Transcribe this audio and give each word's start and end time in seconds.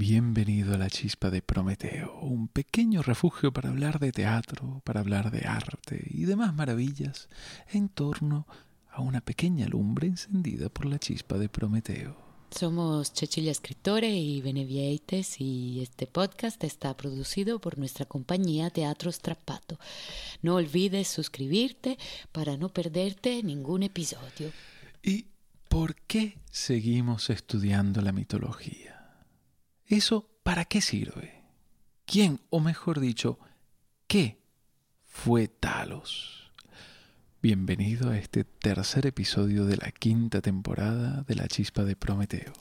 Bienvenido 0.00 0.74
a 0.74 0.78
la 0.78 0.88
chispa 0.88 1.28
de 1.28 1.42
Prometeo, 1.42 2.20
un 2.20 2.46
pequeño 2.46 3.02
refugio 3.02 3.52
para 3.52 3.70
hablar 3.70 3.98
de 3.98 4.12
teatro, 4.12 4.80
para 4.84 5.00
hablar 5.00 5.32
de 5.32 5.44
arte 5.48 6.06
y 6.10 6.24
demás 6.24 6.54
maravillas 6.54 7.28
en 7.72 7.88
torno 7.88 8.46
a 8.92 9.00
una 9.00 9.20
pequeña 9.20 9.66
lumbre 9.66 10.06
encendida 10.06 10.68
por 10.68 10.86
la 10.86 11.00
chispa 11.00 11.36
de 11.36 11.48
Prometeo. 11.48 12.16
Somos 12.52 13.10
Cecilia 13.12 13.50
Escritore 13.50 14.08
y 14.14 14.40
Benevieites 14.40 15.40
y 15.40 15.80
este 15.82 16.06
podcast 16.06 16.62
está 16.62 16.96
producido 16.96 17.58
por 17.60 17.76
nuestra 17.76 18.06
compañía 18.06 18.70
Teatro 18.70 19.10
Strappato. 19.10 19.80
No 20.42 20.54
olvides 20.54 21.08
suscribirte 21.08 21.98
para 22.30 22.56
no 22.56 22.68
perderte 22.68 23.42
ningún 23.42 23.82
episodio. 23.82 24.52
¿Y 25.02 25.26
por 25.68 25.96
qué 25.96 26.38
seguimos 26.52 27.30
estudiando 27.30 28.00
la 28.00 28.12
mitología? 28.12 28.97
¿Eso 29.88 30.28
para 30.42 30.66
qué 30.66 30.82
sirve? 30.82 31.44
¿Quién, 32.04 32.40
o 32.50 32.60
mejor 32.60 33.00
dicho, 33.00 33.38
qué 34.06 34.38
fue 35.06 35.48
Talos? 35.48 36.52
Bienvenido 37.40 38.10
a 38.10 38.18
este 38.18 38.44
tercer 38.44 39.06
episodio 39.06 39.64
de 39.64 39.78
la 39.78 39.90
quinta 39.90 40.42
temporada 40.42 41.22
de 41.22 41.34
La 41.36 41.48
Chispa 41.48 41.84
de 41.84 41.96
Prometeo. 41.96 42.52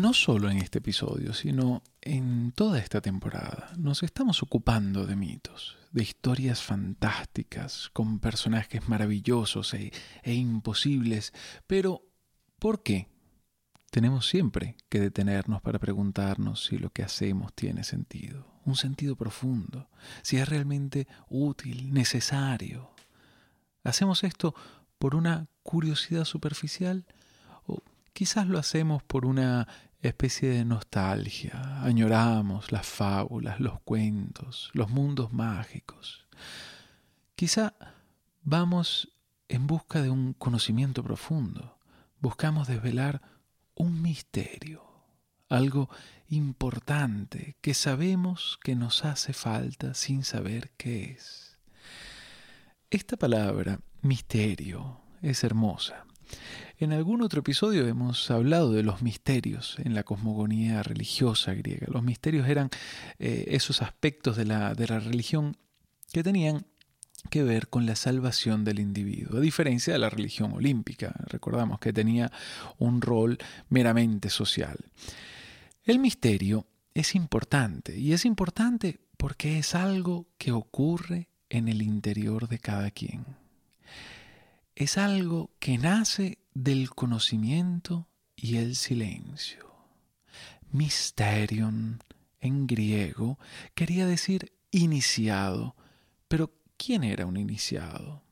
No 0.00 0.14
solo 0.14 0.50
en 0.50 0.56
este 0.56 0.78
episodio, 0.78 1.34
sino 1.34 1.82
en 2.00 2.52
toda 2.52 2.78
esta 2.78 3.00
temporada, 3.00 3.70
nos 3.76 4.02
estamos 4.02 4.42
ocupando 4.42 5.06
de 5.06 5.14
mitos, 5.14 5.76
de 5.92 6.02
historias 6.02 6.62
fantásticas, 6.62 7.90
con 7.92 8.18
personajes 8.18 8.88
maravillosos 8.88 9.74
e, 9.74 9.92
e, 10.22 10.32
imposibles. 10.32 11.32
Pero, 11.66 12.02
¿por 12.58 12.82
qué? 12.82 13.08
Tenemos 13.90 14.26
siempre 14.26 14.76
que 14.88 15.00
detenernos 15.00 15.60
para 15.60 15.78
preguntarnos 15.78 16.64
si 16.64 16.78
lo 16.78 16.90
que 16.90 17.02
hacemos 17.02 17.52
tiene 17.54 17.84
sentido, 17.84 18.46
un 18.64 18.76
sentido 18.76 19.16
profundo, 19.16 19.90
si 20.22 20.38
es 20.38 20.48
realmente 20.48 21.08
útil, 21.28 21.92
necesario. 21.92 22.94
¿Hacemos 23.84 24.24
esto 24.24 24.54
por 24.98 25.14
una 25.14 25.46
curiosidad 25.62 26.24
superficial? 26.24 27.04
Quizás 28.12 28.46
lo 28.46 28.58
hacemos 28.58 29.02
por 29.02 29.24
una 29.24 29.66
especie 30.08 30.48
de 30.48 30.64
nostalgia, 30.64 31.82
añoramos 31.82 32.72
las 32.72 32.86
fábulas, 32.86 33.60
los 33.60 33.80
cuentos, 33.80 34.70
los 34.72 34.88
mundos 34.90 35.32
mágicos. 35.32 36.26
Quizá 37.34 37.74
vamos 38.42 39.12
en 39.48 39.66
busca 39.66 40.02
de 40.02 40.10
un 40.10 40.32
conocimiento 40.32 41.02
profundo, 41.02 41.78
buscamos 42.20 42.68
desvelar 42.68 43.20
un 43.74 44.00
misterio, 44.00 44.84
algo 45.48 45.90
importante 46.28 47.56
que 47.60 47.74
sabemos 47.74 48.58
que 48.62 48.76
nos 48.76 49.04
hace 49.04 49.32
falta 49.32 49.94
sin 49.94 50.24
saber 50.24 50.70
qué 50.76 51.12
es. 51.12 51.58
Esta 52.90 53.16
palabra, 53.16 53.80
misterio, 54.02 55.00
es 55.22 55.44
hermosa. 55.44 56.06
En 56.80 56.94
algún 56.94 57.20
otro 57.20 57.40
episodio 57.40 57.86
hemos 57.86 58.30
hablado 58.30 58.72
de 58.72 58.82
los 58.82 59.02
misterios 59.02 59.76
en 59.84 59.92
la 59.92 60.02
cosmogonía 60.02 60.82
religiosa 60.82 61.52
griega. 61.52 61.86
Los 61.90 62.02
misterios 62.02 62.48
eran 62.48 62.70
eh, 63.18 63.44
esos 63.48 63.82
aspectos 63.82 64.34
de 64.38 64.46
la, 64.46 64.74
de 64.74 64.86
la 64.86 64.98
religión 64.98 65.58
que 66.10 66.22
tenían 66.22 66.64
que 67.28 67.42
ver 67.42 67.68
con 67.68 67.84
la 67.84 67.96
salvación 67.96 68.64
del 68.64 68.78
individuo, 68.78 69.36
a 69.36 69.42
diferencia 69.42 69.92
de 69.92 69.98
la 69.98 70.08
religión 70.08 70.54
olímpica. 70.54 71.14
Recordamos 71.26 71.80
que 71.80 71.92
tenía 71.92 72.32
un 72.78 73.02
rol 73.02 73.36
meramente 73.68 74.30
social. 74.30 74.78
El 75.84 75.98
misterio 75.98 76.64
es 76.94 77.14
importante 77.14 77.98
y 77.98 78.14
es 78.14 78.24
importante 78.24 79.00
porque 79.18 79.58
es 79.58 79.74
algo 79.74 80.28
que 80.38 80.52
ocurre 80.52 81.28
en 81.50 81.68
el 81.68 81.82
interior 81.82 82.48
de 82.48 82.58
cada 82.58 82.90
quien. 82.90 83.26
Es 84.80 84.96
algo 84.96 85.50
que 85.58 85.76
nace 85.76 86.38
del 86.54 86.88
conocimiento 86.88 88.08
y 88.34 88.56
el 88.56 88.76
silencio. 88.76 89.66
Mysterion 90.72 92.02
en 92.40 92.66
griego 92.66 93.38
quería 93.74 94.06
decir 94.06 94.54
iniciado, 94.70 95.76
pero 96.28 96.54
¿quién 96.78 97.04
era 97.04 97.26
un 97.26 97.36
iniciado? 97.36 98.22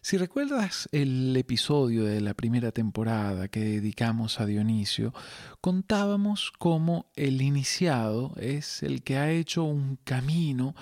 Si 0.00 0.18
recuerdas 0.18 0.88
el 0.90 1.36
episodio 1.36 2.02
de 2.02 2.20
la 2.20 2.34
primera 2.34 2.72
temporada 2.72 3.46
que 3.46 3.60
dedicamos 3.60 4.40
a 4.40 4.46
Dionisio, 4.46 5.14
contábamos 5.60 6.52
cómo 6.58 7.12
el 7.14 7.40
iniciado 7.40 8.34
es 8.40 8.82
el 8.82 9.04
que 9.04 9.16
ha 9.16 9.30
hecho 9.30 9.62
un 9.62 9.94
camino 10.02 10.74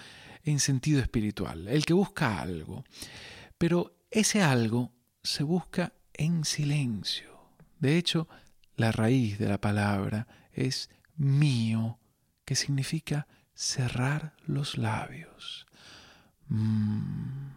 en 0.42 0.58
sentido 0.58 1.02
espiritual, 1.02 1.68
el 1.68 1.84
que 1.84 1.92
busca 1.92 2.40
algo. 2.40 2.82
Pero 3.58 3.93
ese 4.14 4.42
algo 4.42 4.92
se 5.24 5.42
busca 5.42 5.92
en 6.12 6.44
silencio. 6.44 7.50
De 7.80 7.98
hecho, 7.98 8.28
la 8.76 8.92
raíz 8.92 9.38
de 9.40 9.48
la 9.48 9.60
palabra 9.60 10.28
es 10.52 10.88
mío, 11.16 11.98
que 12.44 12.54
significa 12.54 13.26
cerrar 13.54 14.34
los 14.46 14.78
labios. 14.78 15.66
Mm, 16.46 17.50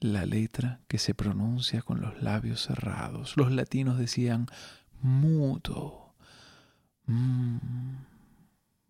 la 0.00 0.26
letra 0.26 0.82
que 0.88 0.98
se 0.98 1.14
pronuncia 1.14 1.80
con 1.80 2.02
los 2.02 2.22
labios 2.22 2.64
cerrados. 2.64 3.38
Los 3.38 3.50
latinos 3.50 3.98
decían 3.98 4.48
mudo. 5.00 6.14
Mm, 7.06 7.96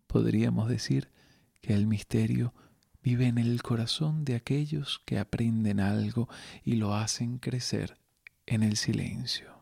podríamos 0.07 0.67
decir 0.67 1.11
que 1.61 1.73
el 1.73 1.87
misterio 1.87 2.53
vive 3.03 3.27
en 3.27 3.37
el 3.37 3.61
corazón 3.61 4.25
de 4.25 4.35
aquellos 4.35 5.01
que 5.05 5.19
aprenden 5.19 5.79
algo 5.79 6.29
y 6.63 6.75
lo 6.75 6.95
hacen 6.95 7.37
crecer 7.37 7.97
en 8.45 8.63
el 8.63 8.77
silencio. 8.77 9.53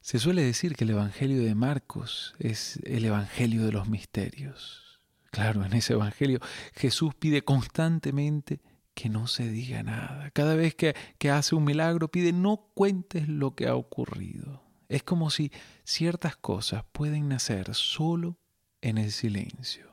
Se 0.00 0.18
suele 0.18 0.42
decir 0.42 0.74
que 0.74 0.84
el 0.84 0.90
Evangelio 0.90 1.42
de 1.42 1.54
Marcos 1.54 2.34
es 2.38 2.80
el 2.84 3.04
Evangelio 3.04 3.64
de 3.64 3.72
los 3.72 3.88
misterios. 3.88 5.00
Claro, 5.30 5.64
en 5.64 5.72
ese 5.74 5.92
Evangelio 5.92 6.40
Jesús 6.74 7.14
pide 7.14 7.44
constantemente 7.44 8.60
que 8.94 9.08
no 9.08 9.26
se 9.26 9.48
diga 9.48 9.82
nada. 9.82 10.30
Cada 10.30 10.54
vez 10.54 10.74
que, 10.74 10.94
que, 11.18 11.30
hace 11.30 11.54
un 11.54 11.64
milagro 11.64 12.08
pide 12.08 12.32
no 12.32 12.68
cuentes 12.74 13.28
lo 13.28 13.54
que 13.54 13.68
ha 13.68 13.76
ocurrido. 13.76 14.62
Es 14.88 15.02
como 15.02 15.30
si 15.30 15.52
ciertas 15.84 16.36
cosas 16.36 16.84
pueden 16.92 17.28
nacer 17.28 17.74
solo 17.74 18.38
en 18.82 18.98
el 18.98 19.12
silencio. 19.12 19.91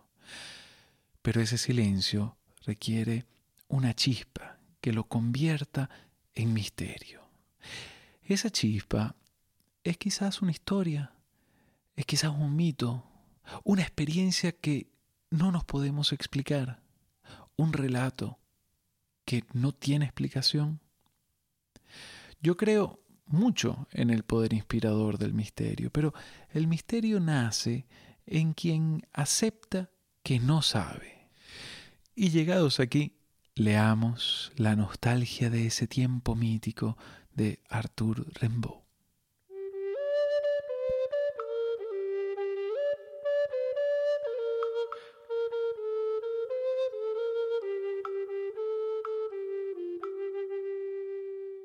Pero 1.21 1.41
ese 1.41 1.57
silencio 1.57 2.37
requiere 2.65 3.25
una 3.67 3.93
chispa 3.93 4.59
que 4.81 4.93
lo 4.93 5.05
convierta 5.05 5.89
en 6.33 6.53
misterio. 6.53 7.21
Esa 8.23 8.49
chispa 8.49 9.15
es 9.83 9.97
quizás 9.97 10.41
una 10.41 10.51
historia, 10.51 11.13
es 11.95 12.05
quizás 12.05 12.31
un 12.31 12.55
mito, 12.55 13.05
una 13.63 13.81
experiencia 13.81 14.51
que 14.51 14.87
no 15.29 15.51
nos 15.51 15.63
podemos 15.63 16.13
explicar, 16.13 16.81
un 17.55 17.73
relato 17.73 18.39
que 19.25 19.43
no 19.53 19.73
tiene 19.73 20.05
explicación. 20.05 20.79
Yo 22.41 22.55
creo 22.55 22.99
mucho 23.25 23.87
en 23.91 24.09
el 24.09 24.23
poder 24.23 24.53
inspirador 24.53 25.17
del 25.17 25.33
misterio, 25.33 25.91
pero 25.91 26.13
el 26.49 26.67
misterio 26.67 27.19
nace 27.19 27.85
en 28.25 28.53
quien 28.53 29.05
acepta 29.13 29.91
que 30.23 30.39
no 30.39 30.61
sabe. 30.61 31.29
Y 32.15 32.29
llegados 32.29 32.79
aquí, 32.79 33.17
leamos 33.55 34.51
la 34.55 34.75
nostalgia 34.75 35.49
de 35.49 35.67
ese 35.67 35.87
tiempo 35.87 36.35
mítico 36.35 36.97
de 37.33 37.59
Arthur 37.69 38.25
Rimbaud. 38.33 38.79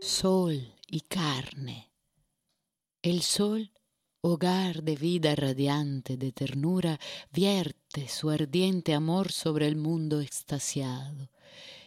Sol 0.00 0.74
y 0.86 1.00
carne. 1.00 1.90
El 3.02 3.22
sol, 3.22 3.72
hogar 4.20 4.82
de 4.82 4.96
vida 4.96 5.34
radiante, 5.34 6.16
de 6.16 6.32
ternura, 6.32 6.98
vierte 7.32 7.83
su 8.08 8.30
ardiente 8.30 8.94
amor 8.94 9.32
sobre 9.32 9.66
el 9.66 9.76
mundo 9.76 10.20
extasiado. 10.20 11.30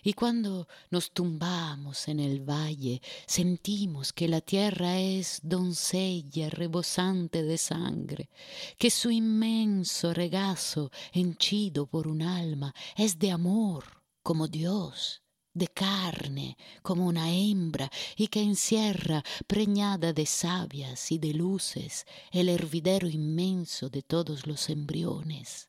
Y 0.04 0.14
cuando 0.14 0.68
nos 0.90 1.12
tumbamos 1.12 2.08
en 2.08 2.20
el 2.20 2.40
valle, 2.40 3.02
sentimos 3.26 4.14
que 4.14 4.28
la 4.28 4.42
tierra 4.42 5.00
es 5.00 5.40
doncella 5.44 6.50
rebosante 6.50 7.44
de 7.44 7.58
sangre, 7.58 8.30
que 8.78 8.90
su 8.90 9.12
inmenso 9.12 10.14
regazo, 10.14 10.92
henchido 11.12 11.88
por 11.88 12.08
un 12.08 12.22
alma, 12.22 12.74
es 12.96 13.20
de 13.20 13.32
amor 13.32 13.84
como 14.24 14.48
Dios 14.48 15.22
de 15.58 15.68
carne 15.68 16.56
como 16.84 17.08
una 17.08 17.34
hembra 17.34 17.92
y 18.16 18.28
que 18.28 18.42
encierra, 18.42 19.24
preñada 19.48 20.14
de 20.14 20.26
sabias 20.26 21.12
y 21.12 21.18
de 21.18 21.34
luces, 21.34 22.06
el 22.32 22.50
hervidero 22.50 23.08
inmenso 23.08 23.90
de 23.90 24.04
todos 24.04 24.46
los 24.46 24.70
embriones. 24.70 25.67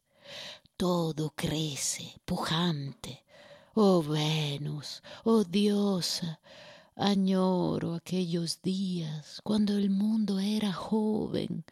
Todo 0.76 1.30
crece, 1.30 2.20
pujante. 2.24 3.24
Oh 3.74 4.02
Venus, 4.02 5.02
oh 5.24 5.44
diosa, 5.44 6.40
añoro 6.96 7.94
aquellos 7.94 8.60
días 8.60 9.40
cuando 9.44 9.76
el 9.76 9.90
mundo 9.90 10.40
era 10.40 10.72
joven, 10.72 11.64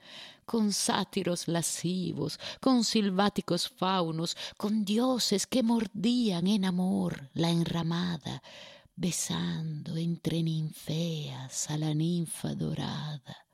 con 0.45 0.73
sátiros 0.73 1.49
lascivos, 1.49 2.39
con 2.61 2.85
silváticos 2.85 3.69
faunos, 3.69 4.37
con 4.57 4.85
dioses 4.85 5.47
que 5.47 5.63
mordían 5.63 6.47
en 6.47 6.65
amor 6.65 7.31
la 7.35 7.51
enramada, 7.51 8.43
besando 8.95 9.97
entre 9.97 10.43
ninfeas 10.43 11.69
a 11.71 11.77
la 11.77 11.93
ninfa 11.93 12.55
dorada. 12.55 13.46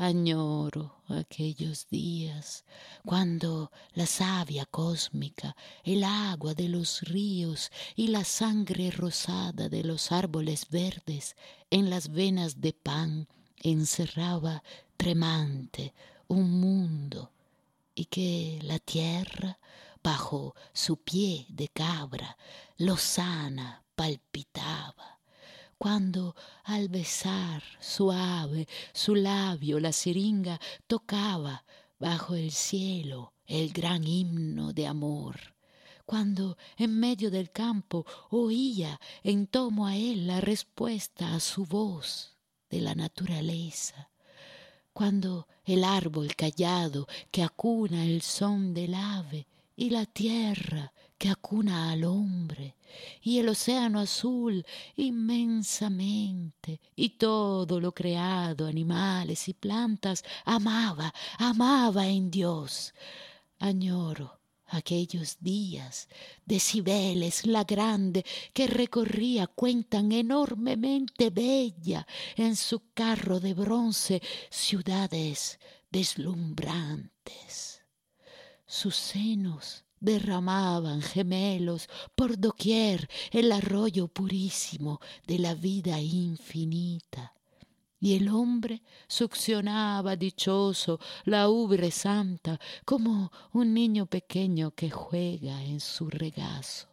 Añoro 0.00 1.02
aquellos 1.08 1.88
días 1.88 2.64
cuando 3.04 3.72
la 3.94 4.06
savia 4.06 4.64
cósmica, 4.64 5.56
el 5.82 6.04
agua 6.04 6.54
de 6.54 6.68
los 6.68 7.00
ríos 7.00 7.72
y 7.96 8.06
la 8.06 8.22
sangre 8.22 8.92
rosada 8.92 9.68
de 9.68 9.82
los 9.82 10.12
árboles 10.12 10.68
verdes 10.70 11.34
en 11.68 11.90
las 11.90 12.10
venas 12.10 12.60
de 12.60 12.74
pan 12.74 13.26
encerraba 13.56 14.62
tremante 14.96 15.92
un 16.28 16.48
mundo 16.48 17.32
y 17.96 18.04
que 18.04 18.60
la 18.62 18.78
tierra 18.78 19.58
bajo 20.00 20.54
su 20.72 20.98
pie 20.98 21.44
de 21.48 21.66
cabra 21.66 22.38
lozana 22.76 23.82
palpitaba 23.96 25.17
cuando 25.78 26.34
al 26.64 26.88
besar 26.88 27.62
suave 27.80 28.66
su 28.92 29.14
labio 29.14 29.78
la 29.78 29.92
siringa 29.92 30.60
tocaba 30.86 31.64
bajo 31.98 32.34
el 32.34 32.50
cielo 32.50 33.32
el 33.46 33.72
gran 33.72 34.06
himno 34.06 34.72
de 34.72 34.86
amor. 34.86 35.54
Cuando 36.04 36.56
en 36.76 36.98
medio 36.98 37.30
del 37.30 37.50
campo 37.50 38.04
oía 38.30 39.00
en 39.22 39.46
tomo 39.46 39.86
a 39.86 39.96
él 39.96 40.26
la 40.26 40.40
respuesta 40.40 41.34
a 41.34 41.40
su 41.40 41.64
voz 41.64 42.36
de 42.70 42.80
la 42.80 42.94
naturaleza, 42.94 44.10
cuando 44.92 45.46
el 45.64 45.84
árbol 45.84 46.34
callado 46.34 47.06
que 47.30 47.42
acuna 47.42 48.04
el 48.04 48.22
son 48.22 48.74
del 48.74 48.94
ave 48.94 49.46
y 49.78 49.90
la 49.90 50.06
tierra 50.06 50.92
que 51.16 51.28
acuna 51.28 51.92
al 51.92 52.02
hombre 52.02 52.74
y 53.22 53.38
el 53.38 53.48
océano 53.48 54.00
azul 54.00 54.66
inmensamente 54.96 56.80
y 56.96 57.10
todo 57.10 57.80
lo 57.80 57.92
creado, 57.92 58.66
animales 58.66 59.48
y 59.48 59.54
plantas, 59.54 60.24
amaba, 60.44 61.14
amaba 61.38 62.08
en 62.08 62.28
Dios. 62.28 62.92
Añoro 63.60 64.38
Aquellos 64.70 65.38
días 65.40 66.08
de 66.44 66.60
Cibeles 66.60 67.46
la 67.46 67.64
grande 67.64 68.22
que 68.52 68.66
recorría 68.66 69.46
cuentan 69.46 70.12
enormemente 70.12 71.30
bella 71.30 72.06
en 72.36 72.54
su 72.54 72.92
carro 72.92 73.40
de 73.40 73.54
bronce 73.54 74.20
ciudades 74.50 75.58
deslumbrantes. 75.90 77.77
Sus 78.68 78.94
senos 78.94 79.84
derramaban 79.98 81.02
gemelos 81.02 81.88
por 82.14 82.38
doquier 82.38 83.08
el 83.32 83.50
arroyo 83.50 84.06
purísimo 84.06 85.00
de 85.26 85.40
la 85.40 85.54
vida 85.54 85.98
infinita 86.00 87.32
y 88.00 88.14
el 88.14 88.28
hombre 88.28 88.82
succionaba 89.08 90.16
dichoso 90.16 91.00
la 91.24 91.48
ubre 91.48 91.90
santa 91.90 92.60
como 92.84 93.32
un 93.52 93.74
niño 93.74 94.06
pequeño 94.06 94.70
que 94.72 94.90
juega 94.90 95.62
en 95.64 95.80
su 95.80 96.08
regazo. 96.08 96.88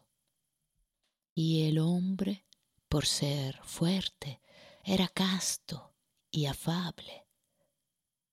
Y 1.34 1.68
el 1.68 1.78
hombre, 1.78 2.44
por 2.88 3.06
ser 3.06 3.60
fuerte, 3.62 4.40
era 4.82 5.08
casto 5.08 5.92
y 6.30 6.46
afable. 6.46 7.26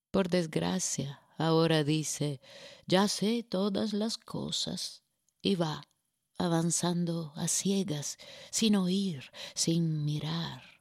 Por 0.09 0.29
desgracia, 0.29 1.22
ahora 1.45 1.83
dice, 1.83 2.41
ya 2.87 3.07
sé 3.07 3.43
todas 3.43 3.93
las 3.93 4.17
cosas, 4.17 5.03
y 5.41 5.55
va 5.55 5.87
avanzando 6.37 7.33
a 7.35 7.47
ciegas, 7.47 8.17
sin 8.49 8.75
oír, 8.75 9.31
sin 9.53 10.03
mirar 10.05 10.73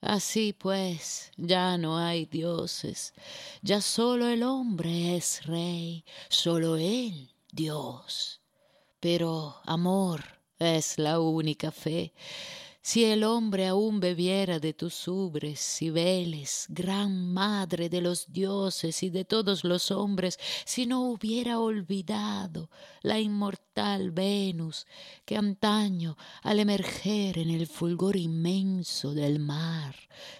Así 0.00 0.54
pues, 0.54 1.30
ya 1.36 1.76
no 1.76 1.98
hay 1.98 2.24
dioses, 2.24 3.12
ya 3.60 3.82
solo 3.82 4.28
el 4.28 4.42
hombre 4.42 5.16
es 5.16 5.44
rey, 5.44 6.06
solo 6.30 6.76
él 6.76 7.30
Dios. 7.52 8.40
Pero 8.98 9.56
amor 9.64 10.24
es 10.58 10.98
la 10.98 11.20
única 11.20 11.70
fe, 11.70 12.14
si 12.82 13.04
el 13.04 13.24
hombre 13.24 13.66
aún 13.66 14.00
bebiera 14.00 14.58
de 14.58 14.72
tus 14.72 15.06
ubres, 15.06 15.60
Cibeles, 15.60 16.66
gran 16.68 17.32
madre 17.32 17.88
de 17.88 18.00
los 18.00 18.32
dioses 18.32 19.02
y 19.02 19.10
de 19.10 19.24
todos 19.24 19.64
los 19.64 19.90
hombres, 19.90 20.38
si 20.64 20.86
no 20.86 21.02
hubiera 21.02 21.58
olvidado 21.58 22.70
la 23.02 23.18
inmortal 23.18 24.10
Venus, 24.10 24.86
que 25.24 25.36
antaño, 25.36 26.16
al 26.42 26.58
emerger 26.58 27.38
en 27.38 27.50
el 27.50 27.66
fulgor 27.66 28.16
inmenso 28.16 29.12
del 29.12 29.38
mar, 29.40 29.94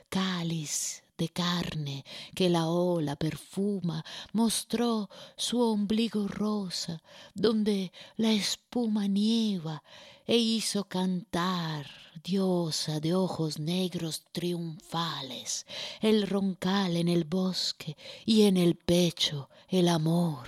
cáliz 0.09 1.03
de 1.21 1.29
carne 1.29 2.03
que 2.35 2.49
la 2.49 2.67
ola 2.69 3.15
perfuma, 3.15 4.03
mostró 4.33 5.11
su 5.37 5.61
ombligo 5.61 6.27
rosa, 6.27 7.03
donde 7.35 7.93
la 8.17 8.33
espuma 8.33 9.07
nieva, 9.07 9.83
e 10.31 10.37
hizo 10.37 10.85
cantar, 10.85 11.87
diosa 12.23 13.01
de 13.01 13.17
ojos 13.17 13.59
negros 13.59 14.27
triunfales, 14.31 15.67
el 16.01 16.29
roncal 16.29 16.97
en 16.97 17.09
el 17.09 17.25
bosque 17.25 17.97
y 18.25 18.43
en 18.43 18.57
el 18.57 18.77
pecho 18.77 19.51
el 19.69 19.89
amor. 19.89 20.47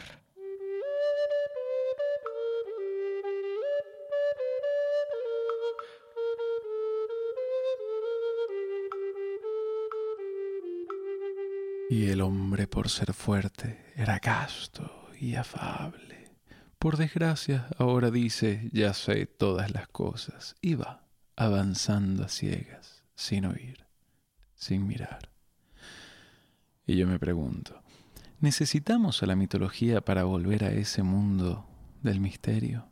Y 11.91 12.07
el 12.07 12.21
hombre 12.21 12.69
por 12.69 12.89
ser 12.89 13.13
fuerte 13.13 13.93
era 13.97 14.21
casto 14.21 15.09
y 15.19 15.35
afable. 15.35 16.12
Por 16.83 16.97
desgracia, 16.97 17.69
ahora 17.79 18.11
dice, 18.11 18.69
ya 18.73 18.93
sé 18.93 19.27
todas 19.27 19.73
las 19.73 19.87
cosas, 19.87 20.57
y 20.61 20.75
va 20.75 21.07
avanzando 21.37 22.25
a 22.25 22.29
ciegas, 22.29 23.05
sin 23.15 23.45
oír, 23.45 23.87
sin 24.57 24.89
mirar. 24.89 25.31
Y 26.85 26.97
yo 26.97 27.07
me 27.07 27.21
pregunto, 27.21 27.81
¿necesitamos 28.41 29.23
a 29.23 29.27
la 29.27 29.37
mitología 29.37 30.01
para 30.01 30.25
volver 30.25 30.65
a 30.65 30.73
ese 30.73 31.05
mundo 31.05 31.69
del 32.03 32.19
misterio? 32.19 32.89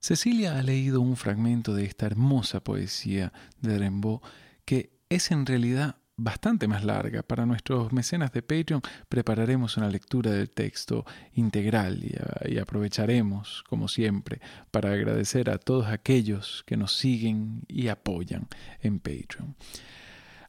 Cecilia 0.00 0.58
ha 0.58 0.64
leído 0.64 1.00
un 1.00 1.14
fragmento 1.14 1.74
de 1.74 1.84
esta 1.84 2.06
hermosa 2.06 2.58
poesía 2.58 3.32
de 3.60 3.78
Rimbaud 3.78 4.18
que 4.64 4.98
es 5.10 5.30
en 5.30 5.46
realidad 5.46 5.98
bastante 6.16 6.68
más 6.68 6.84
larga. 6.84 7.22
Para 7.22 7.46
nuestros 7.46 7.92
mecenas 7.92 8.32
de 8.32 8.42
Patreon 8.42 8.82
prepararemos 9.08 9.76
una 9.76 9.88
lectura 9.88 10.30
del 10.30 10.50
texto 10.50 11.04
integral 11.34 12.02
y, 12.44 12.58
aprovecharemos, 12.58 13.64
como 13.68 13.88
siempre, 13.88 14.40
para 14.70 14.92
agradecer 14.92 15.50
a 15.50 15.58
todos 15.58 15.86
aquellos 15.86 16.62
que 16.66 16.76
nos 16.76 16.96
siguen 16.96 17.62
y 17.68 17.88
apoyan 17.88 18.48
en 18.80 19.00
Patreon. 19.00 19.56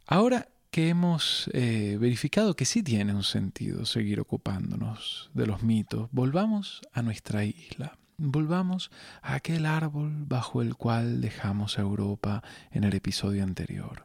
Ahora 0.07 0.47
que 0.69 0.89
hemos 0.89 1.49
eh, 1.53 1.97
verificado 1.99 2.55
que 2.55 2.65
sí 2.65 2.83
tiene 2.83 3.13
un 3.13 3.23
sentido 3.23 3.85
seguir 3.85 4.19
ocupándonos 4.19 5.31
de 5.33 5.47
los 5.47 5.63
mitos, 5.63 6.09
volvamos 6.11 6.81
a 6.91 7.01
nuestra 7.01 7.45
isla, 7.45 7.97
volvamos 8.17 8.91
a 9.21 9.35
aquel 9.35 9.65
árbol 9.65 10.25
bajo 10.25 10.61
el 10.61 10.75
cual 10.75 11.21
dejamos 11.21 11.79
a 11.79 11.81
Europa 11.81 12.43
en 12.71 12.83
el 12.83 12.93
episodio 12.93 13.43
anterior. 13.43 14.04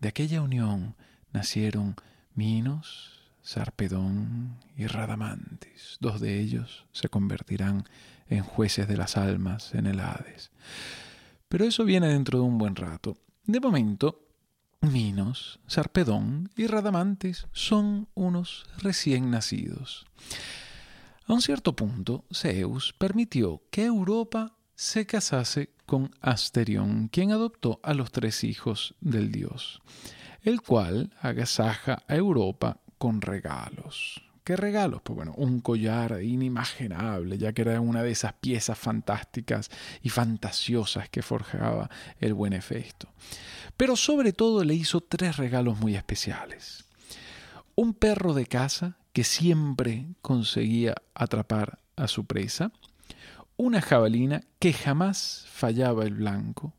De 0.00 0.08
aquella 0.08 0.42
unión 0.42 0.94
nacieron 1.32 1.96
Minos, 2.34 3.32
Sarpedón 3.42 4.58
y 4.76 4.86
Radamantis. 4.86 5.96
Dos 6.00 6.20
de 6.20 6.38
ellos 6.38 6.86
se 6.92 7.08
convertirán 7.08 7.84
en 8.28 8.44
jueces 8.44 8.86
de 8.86 8.96
las 8.96 9.16
almas 9.16 9.74
en 9.74 9.86
el 9.86 10.00
Hades. 10.00 10.50
Pero 11.48 11.64
eso 11.64 11.84
viene 11.84 12.08
dentro 12.08 12.38
de 12.38 12.44
un 12.44 12.58
buen 12.58 12.76
rato. 12.76 13.16
De 13.44 13.58
momento, 13.58 14.24
Minos, 14.82 15.58
Sarpedón 15.66 16.50
y 16.56 16.66
Radamantis 16.66 17.46
son 17.52 18.08
unos 18.14 18.66
recién 18.78 19.30
nacidos. 19.30 20.06
A 21.26 21.32
un 21.32 21.42
cierto 21.42 21.74
punto, 21.74 22.24
Zeus 22.32 22.94
permitió 22.96 23.62
que 23.70 23.86
Europa 23.86 24.57
se 24.78 25.06
casase 25.06 25.70
con 25.86 26.12
Asterión, 26.20 27.08
quien 27.08 27.32
adoptó 27.32 27.80
a 27.82 27.94
los 27.94 28.12
tres 28.12 28.44
hijos 28.44 28.94
del 29.00 29.32
dios, 29.32 29.82
el 30.42 30.62
cual 30.62 31.12
agasaja 31.20 32.04
a 32.06 32.14
Europa 32.14 32.78
con 32.96 33.20
regalos. 33.20 34.22
¿Qué 34.44 34.54
regalos? 34.54 35.02
Pues 35.02 35.16
bueno, 35.16 35.34
un 35.36 35.58
collar 35.62 36.22
inimaginable, 36.22 37.38
ya 37.38 37.52
que 37.52 37.62
era 37.62 37.80
una 37.80 38.04
de 38.04 38.12
esas 38.12 38.34
piezas 38.34 38.78
fantásticas 38.78 39.68
y 40.00 40.10
fantasiosas 40.10 41.08
que 41.08 41.22
forjaba 41.22 41.90
el 42.20 42.32
buen 42.32 42.52
Hefesto. 42.52 43.08
Pero 43.76 43.96
sobre 43.96 44.32
todo 44.32 44.62
le 44.62 44.74
hizo 44.74 45.00
tres 45.00 45.38
regalos 45.38 45.80
muy 45.80 45.96
especiales. 45.96 46.84
Un 47.74 47.94
perro 47.94 48.32
de 48.32 48.46
casa 48.46 48.96
que 49.12 49.24
siempre 49.24 50.06
conseguía 50.22 50.94
atrapar 51.14 51.80
a 51.96 52.06
su 52.06 52.26
presa, 52.26 52.70
una 53.58 53.82
jabalina 53.82 54.40
que 54.58 54.72
jamás 54.72 55.44
fallaba 55.50 56.04
el 56.04 56.14
blanco, 56.14 56.72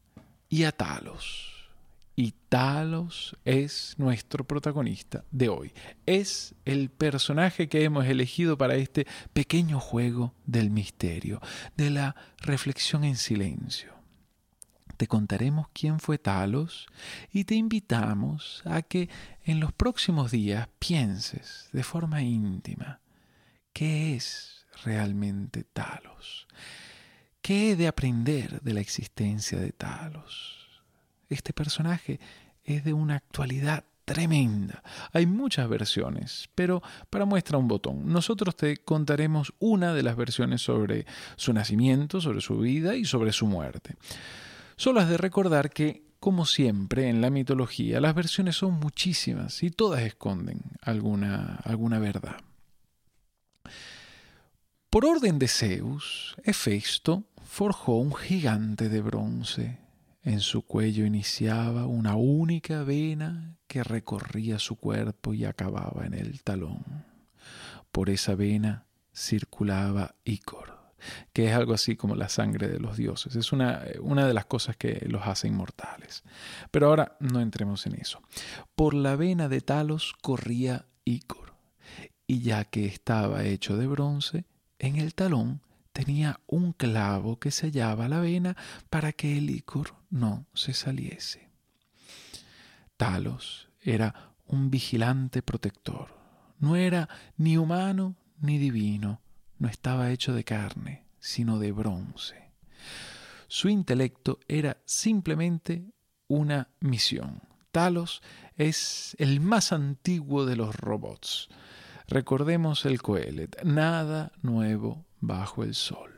y 0.49 0.63
a 0.63 0.71
Talos 0.71 1.59
y 2.19 2.33
Talos 2.49 3.37
es 3.45 3.95
nuestro 3.97 4.43
protagonista 4.43 5.23
de 5.31 5.47
hoy. 5.47 5.71
Es 6.05 6.53
el 6.65 6.89
personaje 6.89 7.69
que 7.69 7.85
hemos 7.85 8.07
elegido 8.07 8.57
para 8.57 8.75
este 8.75 9.07
pequeño 9.31 9.79
juego 9.79 10.33
del 10.45 10.69
misterio, 10.69 11.39
de 11.77 11.91
la 11.91 12.17
reflexión 12.39 13.05
en 13.05 13.15
silencio. 13.15 13.93
Te 14.97 15.07
contaremos 15.07 15.67
quién 15.71 16.01
fue 16.01 16.17
Talos 16.17 16.87
y 17.31 17.45
te 17.45 17.55
invitamos 17.55 18.63
a 18.65 18.81
que 18.81 19.07
en 19.45 19.61
los 19.61 19.71
próximos 19.71 20.29
días 20.29 20.67
pienses 20.77 21.69
de 21.71 21.83
forma 21.83 22.21
íntima 22.21 22.99
qué 23.71 24.17
es 24.17 24.58
realmente 24.83 25.63
Talos. 25.63 26.47
¿Qué 27.41 27.71
he 27.71 27.75
de 27.75 27.87
aprender 27.87 28.61
de 28.61 28.73
la 28.73 28.81
existencia 28.81 29.59
de 29.59 29.71
Talos? 29.71 30.59
este 31.29 31.53
personaje 31.53 32.19
es 32.63 32.83
de 32.83 32.93
una 32.93 33.15
actualidad 33.15 33.85
tremenda. 34.05 34.83
Hay 35.13 35.27
muchas 35.27 35.69
versiones, 35.69 36.49
pero 36.55 36.81
para 37.09 37.25
muestra 37.25 37.57
un 37.57 37.67
botón, 37.67 38.11
nosotros 38.11 38.55
te 38.55 38.77
contaremos 38.77 39.53
una 39.59 39.93
de 39.93 40.03
las 40.03 40.15
versiones 40.15 40.61
sobre 40.61 41.05
su 41.35 41.53
nacimiento, 41.53 42.19
sobre 42.19 42.41
su 42.41 42.57
vida 42.57 42.95
y 42.95 43.05
sobre 43.05 43.31
su 43.31 43.45
muerte. 43.45 43.95
Solo 44.75 44.99
has 44.99 45.09
de 45.09 45.17
recordar 45.17 45.69
que, 45.69 46.03
como 46.19 46.45
siempre 46.45 47.07
en 47.07 47.21
la 47.21 47.29
mitología, 47.29 48.01
las 48.01 48.15
versiones 48.15 48.55
son 48.55 48.73
muchísimas 48.73 49.61
y 49.61 49.69
todas 49.69 50.01
esconden 50.01 50.61
alguna, 50.81 51.59
alguna 51.63 51.99
verdad. 51.99 52.37
Por 54.89 55.05
orden 55.05 55.39
de 55.39 55.47
Zeus, 55.47 56.35
Hefesto 56.43 57.23
forjó 57.43 57.95
un 57.95 58.15
gigante 58.15 58.89
de 58.89 59.01
bronce 59.01 59.89
en 60.23 60.41
su 60.41 60.63
cuello 60.63 61.05
iniciaba 61.05 61.85
una 61.87 62.15
única 62.15 62.83
vena 62.83 63.57
que 63.67 63.83
recorría 63.83 64.59
su 64.59 64.75
cuerpo 64.75 65.33
y 65.33 65.45
acababa 65.45 66.05
en 66.05 66.13
el 66.13 66.43
talón. 66.43 67.05
Por 67.91 68.09
esa 68.09 68.35
vena 68.35 68.85
circulaba 69.15 70.15
Ícor, 70.25 70.77
que 71.31 71.47
es 71.47 71.55
algo 71.55 71.73
así 71.73 71.95
como 71.95 72.15
la 72.15 72.27
sangre 72.27 72.67
de 72.67 72.79
los 72.79 72.97
dioses. 72.97 73.35
Es 73.37 73.53
una, 73.53 73.83
una 74.01 74.27
de 74.27 74.33
las 74.33 74.45
cosas 74.45 74.75
que 74.75 75.05
los 75.07 75.25
hace 75.25 75.47
inmortales. 75.47 76.23
Pero 76.69 76.87
ahora 76.87 77.15
no 77.19 77.39
entremos 77.39 77.85
en 77.85 77.95
eso. 77.95 78.21
Por 78.75 78.93
la 78.93 79.15
vena 79.15 79.47
de 79.47 79.61
Talos 79.61 80.13
corría 80.21 80.85
Ícor, 81.05 81.53
y 82.27 82.41
ya 82.41 82.65
que 82.65 82.85
estaba 82.85 83.45
hecho 83.45 83.77
de 83.77 83.87
bronce, 83.87 84.45
en 84.79 84.95
el 84.95 85.13
talón 85.13 85.61
tenía 85.93 86.39
un 86.47 86.73
clavo 86.73 87.39
que 87.39 87.51
sellaba 87.51 88.07
la 88.07 88.19
vena 88.19 88.55
para 88.89 89.11
que 89.11 89.37
el 89.37 89.47
licor 89.47 89.95
no 90.09 90.47
se 90.53 90.73
saliese. 90.73 91.49
Talos 92.97 93.69
era 93.81 94.33
un 94.45 94.71
vigilante 94.71 95.41
protector. 95.41 96.17
No 96.59 96.75
era 96.75 97.07
ni 97.37 97.57
humano 97.57 98.15
ni 98.41 98.57
divino, 98.57 99.21
no 99.57 99.69
estaba 99.69 100.11
hecho 100.11 100.33
de 100.33 100.43
carne, 100.43 101.05
sino 101.19 101.59
de 101.59 101.71
bronce. 101.71 102.51
Su 103.47 103.69
intelecto 103.69 104.39
era 104.47 104.77
simplemente 104.85 105.91
una 106.27 106.69
misión. 106.79 107.41
Talos 107.71 108.21
es 108.55 109.15
el 109.19 109.39
más 109.39 109.71
antiguo 109.71 110.45
de 110.45 110.55
los 110.55 110.75
robots. 110.75 111.49
Recordemos 112.09 112.85
el 112.85 113.03
Coelet, 113.03 113.63
nada 113.63 114.31
nuevo 114.41 115.05
bajo 115.19 115.63
el 115.63 115.75
sol. 115.75 116.09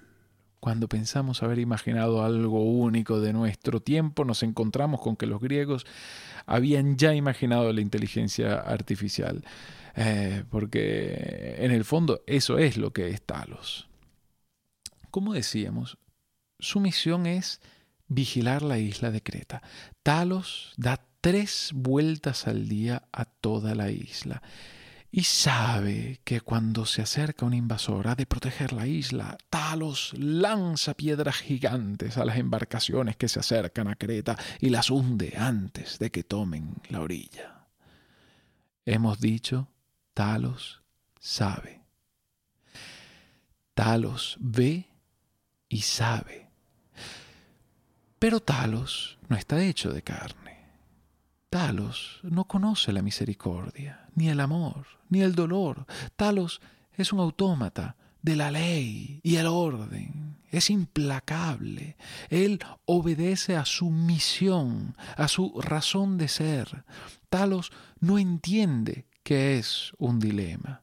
Cuando 0.62 0.88
pensamos 0.88 1.44
haber 1.44 1.60
imaginado 1.60 2.24
algo 2.24 2.64
único 2.64 3.20
de 3.20 3.34
nuestro 3.34 3.82
tiempo, 3.82 4.24
nos 4.24 4.42
encontramos 4.42 5.02
con 5.02 5.18
que 5.18 5.26
los 5.26 5.42
griegos 5.42 5.86
habían 6.46 6.96
ya 6.96 7.14
imaginado 7.14 7.74
la 7.74 7.82
inteligencia 7.82 8.62
artificial, 8.62 9.44
eh, 9.98 10.46
porque 10.50 11.58
en 11.58 11.72
el 11.72 11.84
fondo 11.84 12.24
eso 12.26 12.58
es 12.58 12.78
lo 12.78 12.94
que 12.94 13.10
es 13.10 13.22
Talos. 13.22 13.90
Como 15.10 15.34
decíamos, 15.34 15.98
su 16.58 16.80
misión 16.80 17.26
es 17.26 17.60
vigilar 18.08 18.62
la 18.62 18.80
isla 18.80 19.12
de 19.12 19.22
Creta. 19.22 19.62
Talos 20.04 20.74
da 20.78 21.06
tres 21.20 21.72
vueltas 21.76 22.48
al 22.48 22.70
día 22.70 23.04
a 23.12 23.26
toda 23.26 23.76
la 23.76 23.92
isla 23.92 24.42
y 25.14 25.24
sabe 25.24 26.22
que 26.24 26.40
cuando 26.40 26.86
se 26.86 27.02
acerca 27.02 27.46
un 27.46 27.54
invasor 27.54 28.08
ha 28.08 28.16
de 28.16 28.26
proteger 28.26 28.72
la 28.72 28.88
isla. 28.88 29.38
Talos 29.50 30.14
lanza 30.18 30.94
piedras 30.94 31.36
gigantes 31.38 32.18
a 32.18 32.24
las 32.24 32.38
embarcaciones 32.38 33.18
que 33.18 33.28
se 33.28 33.42
acercan 33.42 33.90
a 33.90 33.96
Creta 33.96 34.38
y 34.62 34.70
las 34.70 34.90
hunde 34.90 35.34
antes 35.38 36.00
de 36.00 36.12
que 36.12 36.24
tomen 36.24 36.76
la 36.90 37.02
orilla. 37.02 37.68
Hemos 38.86 39.20
dicho, 39.20 39.68
Talos 40.14 40.82
sabe. 41.20 41.82
Talos 43.74 44.38
ve 44.40 44.88
y 45.68 45.82
sabe. 45.82 46.50
Pero 48.18 48.40
Talos 48.40 49.18
no 49.28 49.36
está 49.36 49.62
hecho 49.62 49.92
de 49.92 50.04
carne. 50.04 50.70
Talos 51.50 52.22
no 52.24 52.46
conoce 52.46 52.94
la 52.94 53.02
misericordia, 53.02 54.08
ni 54.16 54.30
el 54.30 54.40
amor, 54.40 55.01
ni 55.12 55.22
el 55.22 55.36
dolor. 55.36 55.86
Talos 56.16 56.60
es 56.94 57.14
un 57.14 57.20
autómata 57.20 57.96
de 58.24 58.36
la 58.36 58.50
ley 58.50 59.20
y 59.22 59.36
el 59.36 59.46
orden. 59.46 60.38
Es 60.50 60.72
implacable. 60.72 61.96
Él 62.30 62.60
obedece 62.86 63.56
a 63.56 63.66
su 63.66 63.92
misión, 63.92 64.98
a 65.16 65.28
su 65.28 65.62
razón 65.62 66.18
de 66.18 66.28
ser. 66.28 66.84
Talos 67.30 67.72
no 68.00 68.18
entiende 68.18 69.06
que 69.22 69.60
es 69.60 69.92
un 70.00 70.20
dilema. 70.20 70.82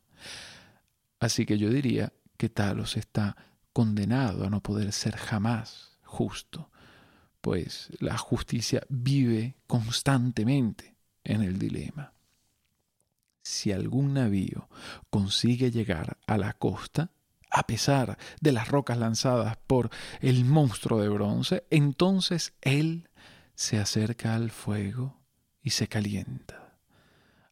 Así 1.18 1.44
que 1.44 1.58
yo 1.58 1.70
diría 1.70 2.12
que 2.36 2.48
Talos 2.48 2.96
está 2.96 3.36
condenado 3.72 4.46
a 4.46 4.50
no 4.50 4.62
poder 4.62 4.92
ser 4.92 5.16
jamás 5.16 5.98
justo 6.04 6.70
pues 7.40 7.88
la 8.00 8.18
justicia 8.18 8.82
vive 8.88 9.56
constantemente 9.66 10.96
en 11.24 11.42
el 11.42 11.58
dilema. 11.58 12.12
Si 13.58 13.72
algún 13.72 14.14
navío 14.14 14.68
consigue 15.10 15.72
llegar 15.72 16.16
a 16.28 16.38
la 16.38 16.52
costa, 16.52 17.10
a 17.50 17.66
pesar 17.66 18.16
de 18.40 18.52
las 18.52 18.68
rocas 18.68 18.98
lanzadas 18.98 19.56
por 19.66 19.90
el 20.20 20.44
monstruo 20.44 21.00
de 21.00 21.08
bronce, 21.08 21.64
entonces 21.68 22.52
él 22.60 23.08
se 23.56 23.80
acerca 23.80 24.36
al 24.36 24.52
fuego 24.52 25.18
y 25.60 25.70
se 25.70 25.88
calienta, 25.88 26.78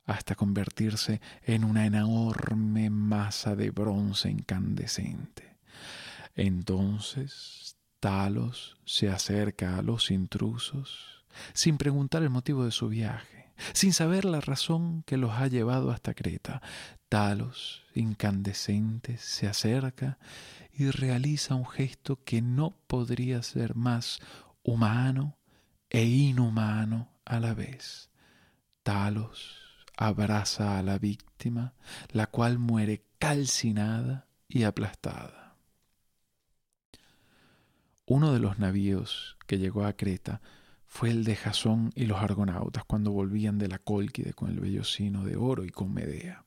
hasta 0.05 0.37
convertirse 0.37 1.21
en 1.43 1.65
una 1.65 1.87
enorme 1.87 2.89
masa 2.89 3.57
de 3.57 3.73
bronce 3.73 4.31
incandescente. 4.31 5.57
Entonces 6.37 7.77
Talos 7.99 8.77
se 8.85 9.11
acerca 9.11 9.77
a 9.77 9.83
los 9.83 10.13
intrusos 10.13 11.25
sin 11.53 11.79
preguntar 11.79 12.23
el 12.23 12.31
motivo 12.31 12.65
de 12.65 12.71
su 12.71 12.89
viaje. 12.89 13.46
Sin 13.73 13.93
saber 13.93 14.25
la 14.25 14.41
razón 14.41 15.03
que 15.05 15.17
los 15.17 15.33
ha 15.33 15.47
llevado 15.49 15.91
hasta 15.91 16.15
Creta. 16.15 16.63
Talos, 17.09 17.85
incandescente, 17.95 19.19
se 19.19 19.47
acerca 19.47 20.19
y 20.73 20.91
realiza 20.91 21.55
un 21.55 21.67
gesto 21.67 22.23
que 22.25 22.43
no 22.43 22.77
podría 22.87 23.43
ser 23.43 23.75
más 23.75 24.19
humano 24.63 25.37
e 25.91 26.05
inhumano 26.05 27.09
a 27.25 27.41
la 27.41 27.55
vez. 27.55 28.11
Talos 28.83 29.67
abraza 29.97 30.79
a 30.79 30.83
la 30.83 30.99
víctima, 30.99 31.75
la 32.13 32.27
cual 32.27 32.59
muere 32.59 33.05
calcinada 33.19 34.27
y 34.49 34.65
aplastada. 34.65 35.57
Uno 38.05 38.33
de 38.33 38.39
los 38.39 38.59
navíos 38.59 39.37
que 39.47 39.59
llegó 39.59 39.85
a 39.85 39.95
Creta 39.95 40.41
fue 40.87 41.11
el 41.11 41.25
de 41.25 41.37
Jasón 41.37 41.93
y 41.95 42.07
los 42.07 42.19
argonautas 42.19 42.85
cuando 42.85 43.11
volvían 43.11 43.59
de 43.59 43.69
la 43.69 43.79
Cólquide 43.79 44.33
con 44.33 44.51
el 44.51 44.61
vellocino 44.61 45.25
de 45.25 45.37
oro 45.37 45.65
y 45.65 45.71
con 45.71 45.93
Medea. 45.93 46.45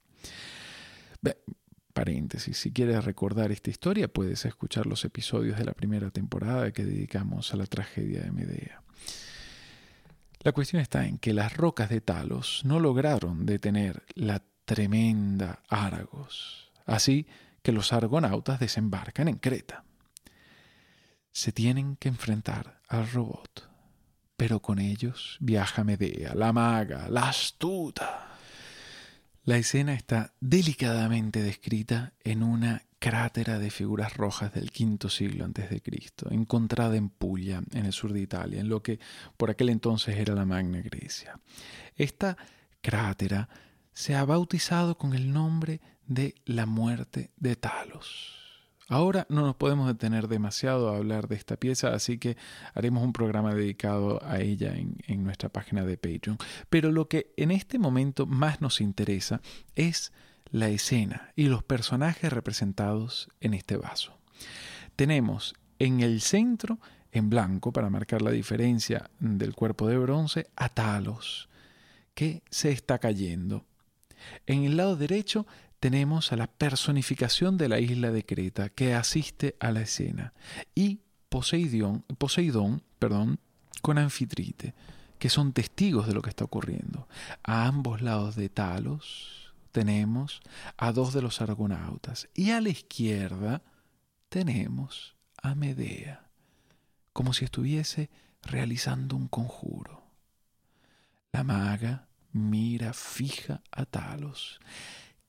paréntesis, 1.94 2.58
si 2.58 2.72
quieres 2.72 3.04
recordar 3.04 3.52
esta 3.52 3.70
historia 3.70 4.08
puedes 4.08 4.46
escuchar 4.46 4.86
los 4.86 5.04
episodios 5.04 5.58
de 5.58 5.66
la 5.66 5.74
primera 5.74 6.12
temporada 6.12 6.72
que 6.72 6.86
dedicamos 6.86 7.54
a 7.54 7.58
la 7.58 7.66
tragedia 7.66 8.22
de 8.22 8.32
Medea. 8.32 8.82
La 10.42 10.54
cuestión 10.54 10.82
está 10.82 11.06
en 11.06 11.18
que 11.18 11.34
las 11.34 11.58
rocas 11.58 11.90
de 11.90 12.00
Talos 12.00 12.62
no 12.64 12.80
lograron 12.80 13.46
detener 13.46 14.04
la 14.16 14.42
tremenda 14.64 15.62
Argos, 15.68 16.72
así 16.86 17.28
que 17.62 17.74
los 17.74 17.92
argonautas 17.92 18.62
desembarcan 18.62 19.28
en 19.28 19.36
Creta. 19.36 19.84
Se 21.34 21.52
tienen 21.52 21.98
que 21.98 22.08
enfrentar 22.08 22.80
al 22.88 23.12
robot 23.12 23.69
pero 24.40 24.62
con 24.62 24.80
ellos 24.80 25.36
viaja 25.42 25.84
Medea, 25.84 26.34
la 26.34 26.54
maga, 26.54 27.10
la 27.10 27.28
astuta. 27.28 28.38
La 29.44 29.58
escena 29.58 29.94
está 29.94 30.34
delicadamente 30.40 31.44
descrita 31.44 32.14
en 32.24 32.44
una 32.44 32.84
crátera 33.00 33.60
de 33.60 33.70
figuras 33.70 34.16
rojas 34.16 34.54
del 34.54 34.72
quinto 34.72 35.10
siglo 35.10 35.44
antes 35.44 35.70
de 35.70 35.82
Cristo, 35.82 36.32
encontrada 36.32 36.96
en 36.96 37.10
Puglia, 37.10 37.62
en 37.74 37.86
el 37.86 37.92
sur 37.92 38.14
de 38.14 38.22
Italia, 38.22 38.62
en 38.62 38.70
lo 38.70 38.82
que 38.82 39.02
por 39.36 39.50
aquel 39.50 39.68
entonces 39.68 40.16
era 40.16 40.34
la 40.36 40.46
Magna 40.46 40.80
Grecia. 40.80 41.38
Esta 41.98 42.38
crátera 42.80 43.50
se 43.92 44.16
ha 44.16 44.24
bautizado 44.24 44.98
con 44.98 45.16
el 45.16 45.34
nombre 45.34 45.82
de 46.08 46.36
la 46.46 46.66
muerte 46.66 47.32
de 47.36 47.58
Talos. 47.58 48.49
Ahora 48.90 49.28
no 49.30 49.42
nos 49.42 49.56
podemos 49.56 49.88
detener 49.88 50.28
demasiado 50.28 50.90
a 50.90 50.98
hablar 50.98 51.28
de 51.28 51.36
esta 51.36 51.58
pieza, 51.58 51.94
así 51.94 52.18
que 52.18 52.38
haremos 52.74 53.04
un 53.04 53.14
programa 53.14 53.54
dedicado 53.54 54.20
a 54.26 54.40
ella 54.40 54.76
en, 54.76 55.24
nuestra 55.24 55.50
página 55.50 55.86
de 55.86 55.96
Patreon. 55.96 56.40
Pero 56.72 56.92
lo 56.92 57.08
que 57.08 57.32
en 57.38 57.52
este 57.52 57.78
momento 57.78 58.26
más 58.26 58.62
nos 58.62 58.82
interesa 58.82 59.42
es 59.76 60.12
la 60.50 60.70
escena 60.70 61.32
y 61.36 61.50
los 61.50 61.62
personajes 61.64 62.34
representados 62.34 63.30
en 63.42 63.54
este 63.54 63.78
vaso. 63.78 64.18
Tenemos 64.96 65.54
en 65.78 66.00
el 66.00 66.20
centro, 66.20 66.80
en 67.12 67.30
blanco, 67.30 67.72
para 67.72 67.92
marcar 67.92 68.24
la 68.24 68.32
diferencia 68.32 69.12
del 69.20 69.54
cuerpo 69.54 69.88
de 69.88 70.00
bronce, 70.00 70.48
a 70.56 70.68
Talos, 70.68 71.48
que 72.16 72.42
se 72.50 72.72
está 72.72 72.98
cayendo. 72.98 73.66
En 74.48 74.64
el 74.64 74.78
lado 74.78 74.96
derecho 74.96 75.46
tenemos 75.80 76.32
a 76.32 76.36
la 76.36 76.48
personificación 76.48 77.58
de 77.58 77.70
la 77.70 77.80
isla 77.80 78.12
de 78.12 78.26
Creta 78.26 78.70
que 78.70 78.94
asiste 78.94 79.56
a 79.60 79.72
la 79.72 79.82
escena 79.82 80.34
y 80.76 81.00
Poseidón, 81.30 82.04
Poseidón 82.18 82.84
perdón, 82.98 83.40
con 83.82 83.98
Anfitrite, 83.98 84.74
que 85.18 85.30
son 85.30 85.54
testigos 85.54 86.08
de 86.08 86.14
lo 86.14 86.22
que 86.22 86.30
está 86.30 86.44
ocurriendo. 86.44 87.08
A 87.44 87.66
ambos 87.66 88.02
lados 88.02 88.36
de 88.36 88.50
Talos 88.50 89.54
tenemos 89.72 90.42
a 90.78 90.92
dos 90.92 91.14
de 91.14 91.22
los 91.22 91.42
argonautas 91.42 92.28
y 92.34 92.52
a 92.52 92.62
la 92.62 92.70
izquierda 92.70 93.62
tenemos 94.28 95.16
a 95.42 95.56
Medea, 95.56 96.30
como 97.14 97.34
si 97.34 97.46
estuviese 97.46 98.10
realizando 98.42 99.16
un 99.16 99.28
conjuro. 99.28 100.04
La 101.32 101.44
maga 101.44 102.08
mira 102.32 102.94
fija 102.94 103.62
a 103.72 103.86
Talos 103.86 104.60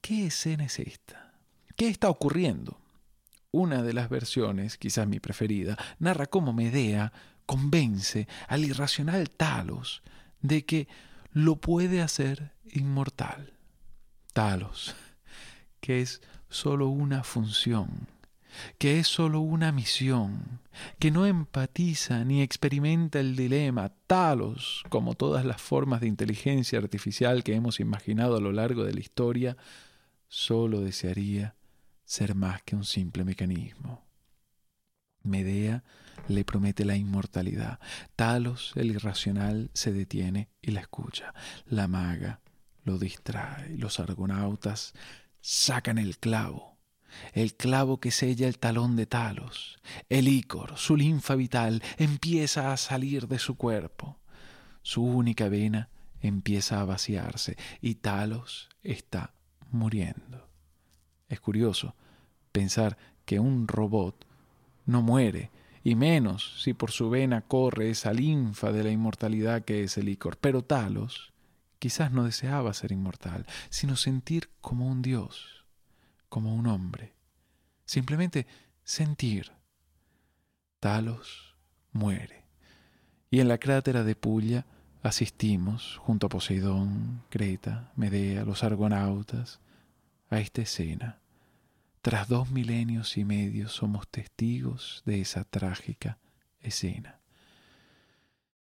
¿Qué 0.01 0.27
escena 0.27 0.65
es 0.65 0.79
esta? 0.79 1.35
¿Qué 1.77 1.89
está 1.89 2.09
ocurriendo? 2.09 2.81
Una 3.53 3.83
de 3.83 3.93
las 3.93 4.09
versiones, 4.09 4.79
quizás 4.79 5.07
mi 5.07 5.21
preferida, 5.21 5.77
narra 5.99 6.27
cómo 6.27 6.53
Medea 6.53 7.13
convence 7.47 8.29
al 8.49 8.65
irracional 8.65 9.29
Talos 9.31 10.03
de 10.41 10.65
que 10.65 10.89
lo 11.33 11.57
puede 11.57 12.01
hacer 12.01 12.53
inmortal. 12.65 13.55
Talos, 14.33 14.95
que 15.81 16.01
es 16.01 16.23
solo 16.49 16.89
una 16.89 17.25
función, 17.25 18.09
que 18.79 18.99
es 18.99 19.09
solo 19.09 19.41
una 19.41 19.73
misión, 19.73 20.61
que 20.99 21.11
no 21.11 21.27
empatiza 21.27 22.25
ni 22.25 22.43
experimenta 22.43 23.21
el 23.21 23.37
dilema, 23.37 23.93
Talos, 24.07 24.85
como 24.89 25.15
todas 25.15 25.45
las 25.45 25.61
formas 25.61 26.01
de 26.01 26.07
inteligencia 26.07 26.79
artificial 26.79 27.43
que 27.43 27.55
hemos 27.55 27.81
imaginado 27.81 28.37
a 28.37 28.41
lo 28.41 28.53
largo 28.53 28.85
de 28.85 28.95
la 28.95 29.01
historia, 29.01 29.57
solo 30.31 30.81
desearía 30.81 31.57
ser 32.05 32.37
más 32.37 32.62
que 32.62 32.77
un 32.77 32.85
simple 32.85 33.25
mecanismo. 33.25 34.07
Medea 35.23 35.83
le 36.29 36.45
promete 36.45 36.85
la 36.85 36.97
inmortalidad. 36.97 37.81
Talos, 38.16 38.73
el 38.77 38.93
irracional, 38.93 39.71
se 39.75 39.93
detiene 39.93 40.49
y 40.62 40.71
la 40.71 40.81
escucha. 40.81 41.35
La 41.66 41.88
maga 41.88 42.40
lo 42.85 42.97
distrae. 42.97 43.77
Los 43.77 43.99
argonautas 43.99 44.95
sacan 45.40 45.99
el 45.99 46.16
clavo. 46.19 46.79
El 47.33 47.55
clavo 47.55 47.99
que 47.99 48.12
sella 48.12 48.47
el 48.47 48.59
talón 48.59 48.95
de 48.95 49.07
Talos. 49.07 49.81
El 50.09 50.29
ícor, 50.29 50.79
su 50.79 50.97
linfa 50.97 51.35
vital, 51.35 51.83
empieza 51.99 52.73
a 52.73 52.77
salir 52.77 53.27
de 53.27 53.40
su 53.40 53.57
cuerpo. 53.57 54.21
Su 54.83 55.03
única 55.03 55.49
vena 55.49 55.88
empieza 56.21 56.81
a 56.81 56.85
vaciarse 56.85 57.57
y 57.81 57.97
Talos 57.97 58.69
está 58.85 59.35
muriendo. 59.73 60.49
Es 61.29 61.41
curioso 61.41 61.95
pensar 62.53 62.97
que 63.25 63.39
un 63.39 63.69
robot 63.69 64.27
no 64.87 65.03
muere, 65.03 65.51
y 65.83 65.95
menos 65.95 66.61
si 66.63 66.75
por 66.75 66.91
su 66.91 67.09
vena 67.09 67.43
corre 67.43 67.91
esa 67.91 68.13
linfa 68.13 68.73
de 68.73 68.85
la 68.85 68.91
inmortalidad 68.91 69.65
que 69.65 69.83
es 69.83 69.97
el 69.97 70.07
licor. 70.07 70.37
Pero 70.37 70.63
Talos 70.63 71.33
quizás 71.79 72.13
no 72.13 72.25
deseaba 72.25 72.75
ser 72.75 72.93
inmortal, 72.93 73.47
sino 73.71 73.97
sentir 73.97 74.51
como 74.61 74.89
un 74.89 75.01
dios, 75.03 75.65
como 76.29 76.55
un 76.55 76.67
hombre. 76.67 77.15
Simplemente 77.87 78.47
sentir. 78.85 79.53
Talos 80.79 81.57
muere. 81.93 82.45
Y 83.31 83.41
en 83.41 83.49
la 83.49 83.59
crátera 83.59 84.03
de 84.05 84.17
Pulla 84.17 84.67
asistimos, 85.03 85.97
junto 85.99 86.27
a 86.27 86.31
Poseidón, 86.31 87.23
Creta, 87.31 87.93
Medea, 87.97 88.45
los 88.45 88.65
argonautas, 88.65 89.61
a 90.29 90.41
esta 90.41 90.63
escena. 90.63 91.21
Tras 92.03 92.29
dos 92.29 92.51
milenios 92.51 93.17
y 93.17 93.25
medio 93.25 93.69
somos 93.69 94.09
testigos 94.09 95.03
de 95.05 95.21
esa 95.21 95.45
trágica 95.45 96.19
escena. 96.61 97.21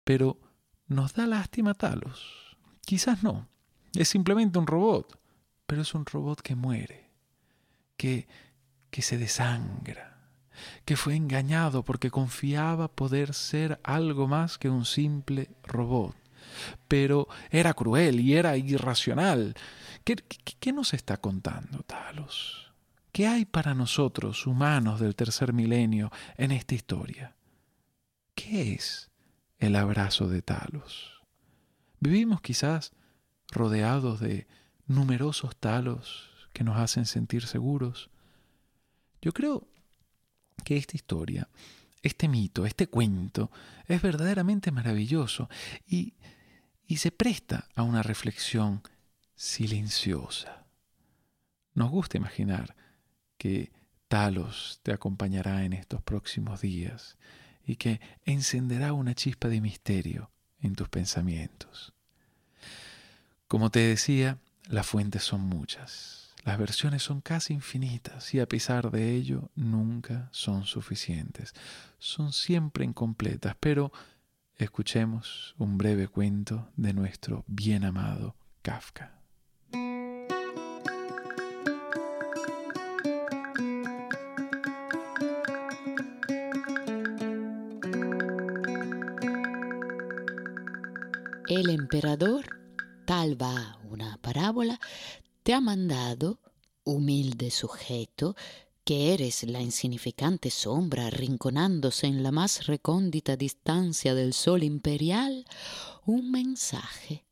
Pero, 0.05 0.39
¿nos 0.87 1.15
da 1.15 1.27
lástima 1.27 1.75
Talos? 1.75 2.57
Quizás 2.85 3.23
no. 3.23 3.49
Es 3.95 4.09
simplemente 4.09 4.59
un 4.59 4.67
robot, 4.67 5.19
pero 5.67 5.83
es 5.83 5.95
un 5.95 6.05
robot 6.05 6.41
que 6.41 6.55
muere, 6.55 7.11
que, 7.97 8.27
que 8.91 9.03
se 9.03 9.19
desangra, 9.19 10.19
que 10.85 10.97
fue 10.97 11.15
engañado 11.15 11.85
porque 11.85 12.11
confiaba 12.11 12.89
poder 12.89 13.35
ser 13.35 13.81
algo 13.85 14.27
más 14.27 14.59
que 14.59 14.71
un 14.71 14.85
simple 14.85 15.51
robot 15.63 16.22
pero 16.89 17.29
era 17.51 17.75
cruel 17.75 18.21
y 18.21 18.35
era 18.35 18.57
irracional. 18.57 19.55
¿Qué, 20.05 20.17
qué, 20.17 20.73
nos 20.73 20.95
está 20.95 21.17
contando 21.17 21.83
Talos? 21.83 22.73
¿Qué 23.13 23.27
hay 23.27 23.45
para 23.45 23.75
nosotros, 23.75 24.47
humanos 24.47 25.01
del 25.01 25.15
tercer 25.15 25.53
milenio, 25.53 26.11
en 26.37 26.51
esta 26.51 26.75
historia? 26.75 27.37
¿Qué 28.35 28.73
es 28.73 29.11
el 29.59 29.77
abrazo 29.77 30.29
de 30.29 30.43
Talos? 30.43 31.23
Vivimos 32.01 32.41
quizás 32.41 32.93
rodeados 33.53 34.19
de 34.19 34.47
numerosos 34.87 35.57
talos 35.57 36.49
que 36.53 36.65
nos 36.65 36.77
hacen 36.79 37.07
sentir 37.07 37.47
seguros. 37.47 38.11
Yo 39.21 39.33
creo 39.33 39.69
que 40.65 40.77
esta 40.77 40.97
historia, 40.97 41.49
este 42.03 42.29
mito, 42.29 42.67
este 42.67 42.89
cuento, 42.89 43.51
es 43.87 44.03
verdaderamente 44.03 44.71
maravilloso 44.71 45.49
y 45.87 46.15
y 46.93 46.99
se 46.99 47.11
presta 47.11 47.71
a 47.75 47.85
una 47.85 48.03
reflexión 48.03 48.83
silenciosa. 49.35 50.67
Nos 51.73 51.91
gusta 51.91 52.19
imaginar 52.19 52.77
que 53.39 53.73
Talos 54.09 54.79
te 54.83 54.93
acompañará 54.93 55.65
en 55.65 55.73
estos 55.73 56.03
próximos 56.03 56.61
días 56.61 57.17
y 57.65 57.77
que 57.77 58.03
encenderá 58.27 58.93
una 58.93 59.15
chispa 59.15 59.49
de 59.49 59.63
misterio 59.63 60.31
en 60.61 60.75
tus 60.75 60.91
pensamientos. 60.91 61.95
Como 63.49 63.71
te 63.71 63.81
decía, 63.81 64.37
las 64.69 64.87
fuentes 64.87 65.23
son 65.23 65.41
muchas, 65.41 66.35
las 66.45 66.59
versiones 66.59 67.03
son 67.03 67.23
casi 67.23 67.55
infinitas 67.55 68.35
y 68.35 68.41
a 68.41 68.47
pesar 68.47 68.91
de 68.91 69.15
ello 69.15 69.51
nunca 69.55 70.29
son 70.31 70.67
suficientes. 70.67 71.55
Son 71.99 72.35
siempre 72.35 72.85
incompletas, 72.85 73.57
pero 73.59 73.93
escuchemos 74.59 75.55
un 75.59 75.79
breve 75.79 76.09
cuento 76.09 76.71
de 76.77 76.93
nuestro 76.93 77.45
bien 77.47 77.85
amado 77.85 78.37
Kafka. 78.63 79.19
El 91.49 91.69
emperador, 91.69 92.47
tal 93.05 93.41
va 93.41 93.79
una 93.91 94.17
parábola, 94.19 94.81
te 95.43 95.53
ha 95.53 95.61
mandado, 95.61 96.39
humilde 96.83 97.51
sujeto, 97.51 98.35
que 98.85 99.15
eres 99.15 99.45
la 99.45 99.61
insignificante 99.61 100.51
sombra 100.51 101.07
arrinconándose 101.07 102.07
en 102.07 102.23
la 102.23 102.33
más 102.33 102.67
recóndita 102.67 103.37
distancia 103.37 104.15
del 104.15 104.33
sol 104.33 104.63
imperial, 104.63 105.47
un 106.05 106.31
mensaje. 106.31 107.25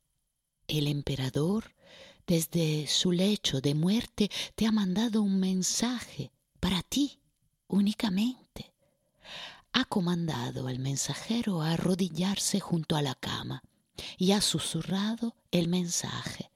El 0.67 0.87
emperador, 0.87 1.75
desde 2.25 2.87
su 2.87 3.11
lecho 3.11 3.59
de 3.59 3.75
muerte, 3.75 4.29
te 4.55 4.65
ha 4.65 4.71
mandado 4.71 5.21
un 5.21 5.39
mensaje 5.39 6.31
para 6.59 6.81
ti 6.83 7.19
únicamente. 7.67 8.73
Ha 9.73 9.85
comandado 9.85 10.67
al 10.67 10.79
mensajero 10.79 11.61
a 11.61 11.71
arrodillarse 11.71 12.59
junto 12.59 12.95
a 12.95 13.01
la 13.01 13.15
cama 13.15 13.63
y 14.17 14.31
ha 14.31 14.41
susurrado 14.41 15.35
el 15.51 15.67
mensaje. 15.67 16.51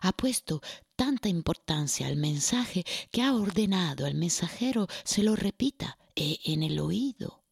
Ha 0.00 0.12
puesto 0.12 0.60
tanta 0.98 1.28
importancia 1.28 2.08
al 2.08 2.16
mensaje 2.16 2.84
que 3.12 3.22
ha 3.22 3.32
ordenado 3.32 4.04
al 4.04 4.16
mensajero 4.16 4.88
se 5.04 5.22
lo 5.22 5.36
repita 5.36 5.96
e 6.16 6.40
en 6.42 6.64
el 6.64 6.80
oído. 6.80 7.44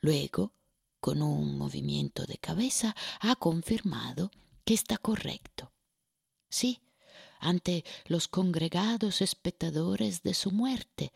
Luego, 0.00 0.54
con 1.00 1.20
un 1.20 1.58
movimiento 1.58 2.24
de 2.24 2.38
cabeza, 2.38 2.94
ha 3.18 3.34
confirmado 3.34 4.30
que 4.64 4.74
está 4.74 4.96
correcto. 4.96 5.72
Sí, 6.48 6.82
ante 7.40 7.84
los 8.06 8.28
congregados 8.28 9.22
espectadores 9.22 10.22
de 10.22 10.34
su 10.34 10.52
muerte, 10.52 11.12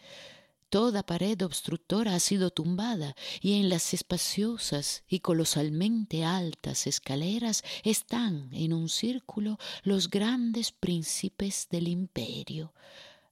Toda 0.71 1.03
pared 1.03 1.41
obstructora 1.43 2.15
ha 2.15 2.21
sido 2.21 2.51
tumbada 2.51 3.17
y 3.41 3.55
en 3.55 3.71
las 3.71 3.95
espaciosas 3.95 5.03
y 5.09 5.21
colosalmente 5.21 6.25
altas 6.25 6.87
escaleras 6.87 7.65
están 7.85 8.51
en 8.53 8.75
un 8.75 8.91
círculo 8.91 9.57
los 9.83 10.11
grandes 10.11 10.73
príncipes 10.73 11.69
del 11.71 11.89
imperio. 11.89 12.75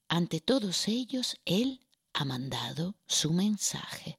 Ante 0.08 0.40
todos 0.40 0.88
ellos 0.88 1.36
él 1.44 1.86
ha 2.14 2.24
mandado 2.24 2.94
su 3.06 3.34
mensaje. 3.34 4.18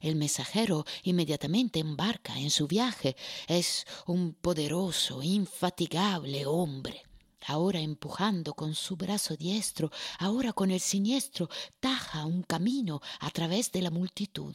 El 0.00 0.16
mensajero 0.16 0.86
inmediatamente 1.02 1.80
embarca 1.80 2.38
en 2.38 2.50
su 2.50 2.66
viaje. 2.66 3.14
Es 3.46 3.84
un 4.06 4.32
poderoso, 4.32 5.22
infatigable 5.22 6.46
hombre 6.46 7.02
ahora 7.46 7.80
empujando 7.80 8.54
con 8.54 8.74
su 8.74 8.96
brazo 8.96 9.36
diestro, 9.36 9.90
ahora 10.18 10.52
con 10.52 10.70
el 10.70 10.80
siniestro, 10.80 11.48
taja 11.80 12.24
un 12.26 12.42
camino 12.42 13.00
a 13.20 13.30
través 13.30 13.72
de 13.72 13.82
la 13.82 13.90
multitud. 13.90 14.54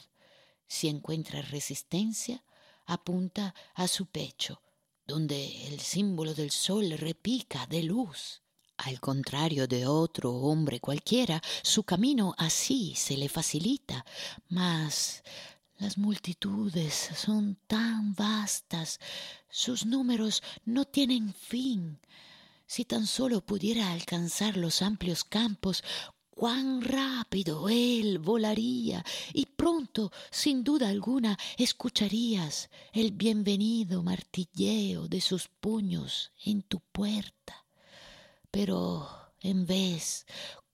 Si 0.67 0.87
encuentra 0.87 1.41
resistencia, 1.41 2.43
apunta 2.85 3.53
a 3.75 3.87
su 3.87 4.05
pecho, 4.07 4.61
donde 5.05 5.67
el 5.67 5.79
símbolo 5.79 6.33
del 6.33 6.51
sol 6.51 6.91
repica 6.97 7.65
de 7.67 7.83
luz. 7.83 8.41
Al 8.77 8.99
contrario 8.99 9.67
de 9.67 9.87
otro 9.87 10.33
hombre 10.33 10.79
cualquiera, 10.79 11.41
su 11.63 11.83
camino 11.83 12.35
así 12.37 12.93
se 12.95 13.17
le 13.17 13.27
facilita, 13.27 14.05
mas 14.49 15.23
las 15.79 15.97
multitudes 15.97 17.09
son 17.15 17.57
tan 17.67 18.13
vastas, 18.13 18.99
sus 19.49 19.85
números 19.85 20.43
no 20.65 20.85
tienen 20.85 21.33
fin, 21.33 21.99
si 22.67 22.85
tan 22.85 23.07
solo 23.07 23.41
pudiera 23.41 23.91
alcanzar 23.91 24.57
los 24.57 24.81
amplios 24.81 25.23
campos, 25.23 25.83
cuán 26.29 26.83
rápido 26.83 27.67
él 27.67 28.19
volaría 28.19 29.03
y 29.33 29.47
pronto, 29.47 30.11
sin 30.29 30.63
duda 30.63 30.89
alguna, 30.89 31.37
escucharías 31.57 32.69
el 32.93 33.11
bienvenido 33.11 34.03
martilleo 34.03 35.07
de 35.07 35.19
sus 35.19 35.47
puños 35.47 36.31
en 36.45 36.61
tu 36.61 36.79
puerta. 36.91 37.65
Pero 38.51 39.09
en 39.39 39.65
vez, 39.65 40.27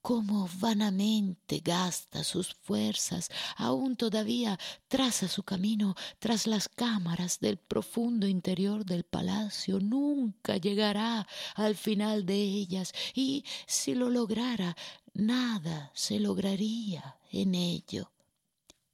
cómo 0.03 0.49
vanamente 0.59 1.61
gasta 1.63 2.25
sus 2.25 2.53
fuerzas, 2.53 3.29
aún 3.55 3.95
todavía 3.95 4.59
traza 4.89 5.29
su 5.29 5.43
camino 5.43 5.95
tras 6.19 6.45
las 6.45 6.67
cámaras 6.67 7.39
del 7.39 7.57
profundo 7.57 8.27
interior 8.27 8.85
del 8.85 9.05
palacio, 9.05 9.79
nunca 9.79 10.57
llegará 10.57 11.25
al 11.55 11.75
final 11.75 12.25
de 12.25 12.35
ellas, 12.35 12.93
y 13.15 13.45
si 13.65 13.95
lo 13.95 14.09
lograra, 14.09 14.75
nada 15.13 15.89
se 15.95 16.19
lograría 16.19 17.17
en 17.31 17.55
ello. 17.55 18.12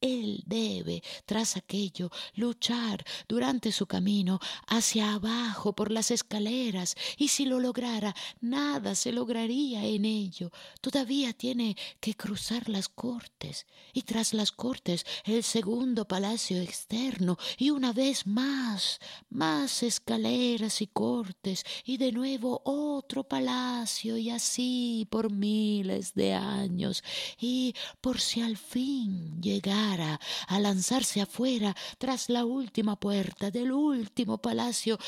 Él 0.00 0.42
debe, 0.46 1.02
tras 1.26 1.56
aquello, 1.56 2.10
luchar 2.34 3.04
durante 3.28 3.70
su 3.70 3.86
camino 3.86 4.40
hacia 4.66 5.12
abajo 5.12 5.74
por 5.74 5.90
las 5.90 6.10
escaleras, 6.10 6.96
y 7.18 7.28
si 7.28 7.44
lo 7.44 7.60
lograra, 7.60 8.14
nada 8.40 8.94
se 8.94 9.12
lograría 9.12 9.84
en 9.84 10.06
ello. 10.06 10.50
Todavía 10.80 11.34
tiene 11.34 11.76
que 12.00 12.14
cruzar 12.14 12.68
las 12.70 12.88
cortes, 12.88 13.66
y 13.92 14.02
tras 14.02 14.32
las 14.32 14.52
cortes 14.52 15.04
el 15.24 15.42
segundo 15.42 16.08
palacio 16.08 16.62
externo, 16.62 17.36
y 17.58 17.68
una 17.68 17.92
vez 17.92 18.26
más, 18.26 19.00
más 19.28 19.82
escaleras 19.82 20.80
y 20.80 20.86
cortes, 20.86 21.64
y 21.84 21.98
de 21.98 22.12
nuevo 22.12 22.62
otro 22.64 23.24
palacio, 23.24 24.16
y 24.16 24.30
así 24.30 25.06
por 25.10 25.30
miles 25.30 26.14
de 26.14 26.32
años, 26.32 27.04
y 27.38 27.74
por 28.00 28.18
si 28.18 28.40
al 28.40 28.56
fin 28.56 29.42
llegara 29.42 29.89
a 29.98 30.60
lanzarse 30.60 31.20
afuera 31.20 31.74
tras 31.98 32.28
la 32.28 32.44
última 32.44 32.98
puerta 33.00 33.50
del 33.50 33.72
último 33.72 34.38
palacio, 34.38 34.98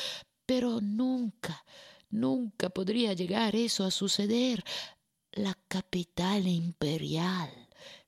pero 0.46 0.80
nunca, 0.80 1.64
nunca 2.10 2.70
podría 2.70 3.12
llegar 3.12 3.54
eso 3.54 3.84
a 3.84 3.90
suceder. 3.90 4.64
La 5.32 5.56
capital 5.68 6.46
imperial, 6.46 7.50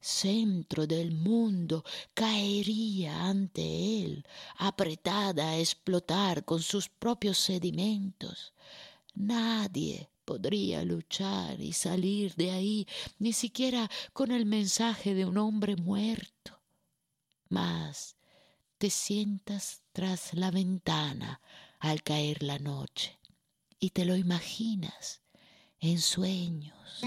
centro 0.01 0.87
del 0.87 1.11
mundo, 1.13 1.85
caería 2.13 3.25
ante 3.25 4.03
él, 4.03 4.27
apretada 4.57 5.51
a 5.51 5.59
explotar 5.59 6.45
con 6.45 6.61
sus 6.61 6.89
propios 6.89 7.39
sedimentos. 7.39 8.53
Nadie 9.15 10.11
podría 10.25 10.85
luchar 10.85 11.61
y 11.61 11.73
salir 11.73 12.35
de 12.35 12.51
ahí, 12.51 12.87
ni 13.19 13.33
siquiera 13.33 13.91
con 14.13 14.31
el 14.31 14.45
mensaje 14.45 15.15
de 15.15 15.25
un 15.25 15.39
hombre 15.39 15.77
muerto 15.77 16.54
mas 17.49 18.17
te 18.79 18.91
sientas 18.91 19.83
tras 19.93 20.35
la 20.35 20.51
ventana 20.51 21.41
al 21.79 22.03
caer 22.03 22.43
la 22.43 22.59
noche 22.59 23.19
y 23.79 23.91
te 23.91 24.05
lo 24.05 24.17
imaginas 24.17 25.23
en 25.81 25.99
sueños. 25.99 27.03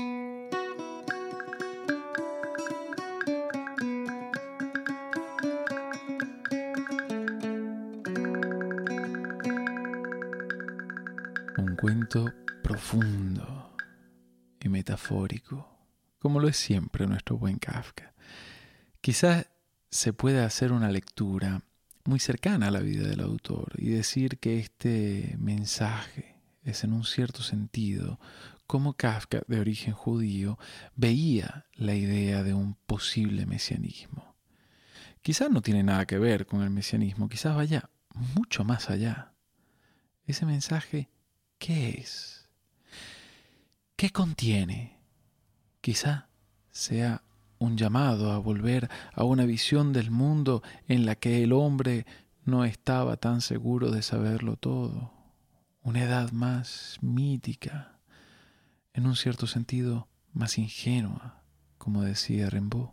Un 11.58 11.76
cuento 11.76 12.32
profundo 12.63 13.76
y 14.60 14.69
metafórico, 14.69 15.67
como 16.19 16.39
lo 16.39 16.47
es 16.47 16.58
siempre 16.58 17.08
nuestro 17.08 17.38
buen 17.38 17.58
Kafka. 17.58 18.13
Quizás 19.02 19.47
se 19.89 20.13
puede 20.13 20.41
hacer 20.43 20.71
una 20.71 20.91
lectura 20.91 21.63
muy 22.04 22.19
cercana 22.19 22.67
a 22.67 22.71
la 22.71 22.80
vida 22.80 23.08
del 23.08 23.21
autor 23.21 23.73
y 23.78 23.89
decir 23.89 24.39
que 24.39 24.60
este 24.60 25.36
mensaje 25.39 26.36
es 26.63 26.84
en 26.84 26.93
un 26.93 27.04
cierto 27.04 27.43
sentido 27.43 28.19
como 28.67 28.93
Kafka, 28.93 29.43
de 29.47 29.62
origen 29.62 29.93
judío, 29.93 30.60
veía 30.95 31.65
la 31.73 31.95
idea 31.95 32.43
de 32.43 32.54
un 32.54 32.76
posible 32.86 33.45
mesianismo. 33.45 34.36
Quizás 35.21 35.50
no 35.50 35.62
tiene 35.62 35.84
nada 35.84 36.06
que 36.06 36.19
ver 36.19 36.45
con 36.45 36.62
el 36.62 36.69
mesianismo, 36.69 37.30
quizás 37.30 37.56
vaya 37.56 37.89
mucho 38.36 38.65
más 38.65 38.89
allá. 38.89 39.34
Ese 40.26 40.45
mensaje, 40.45 41.10
¿qué 41.58 41.91
es? 42.02 42.50
¿Qué 43.95 44.10
contiene? 44.10 45.00
Quizá 45.80 46.28
sea 46.71 47.23
un 47.60 47.78
llamado 47.78 48.32
a 48.32 48.38
volver 48.38 48.89
a 49.13 49.24
una 49.24 49.46
visión 49.46 49.93
del 49.93 50.12
mundo 50.12 50.63
en 50.88 51.06
la 51.06 51.15
que 51.15 51.43
el 51.43 51.54
hombre 51.54 52.06
no 52.46 52.65
estaba 52.65 53.17
tan 53.17 53.41
seguro 53.41 53.91
de 53.91 54.02
saberlo 54.02 54.56
todo, 54.56 55.12
una 55.84 56.04
edad 56.04 56.32
más 56.32 56.98
mítica, 57.02 58.00
en 58.93 59.06
un 59.06 59.15
cierto 59.15 59.48
sentido 59.48 60.08
más 60.34 60.58
ingenua, 60.58 61.41
como 61.78 62.02
decía 62.02 62.50
Rimbaud. 62.50 62.89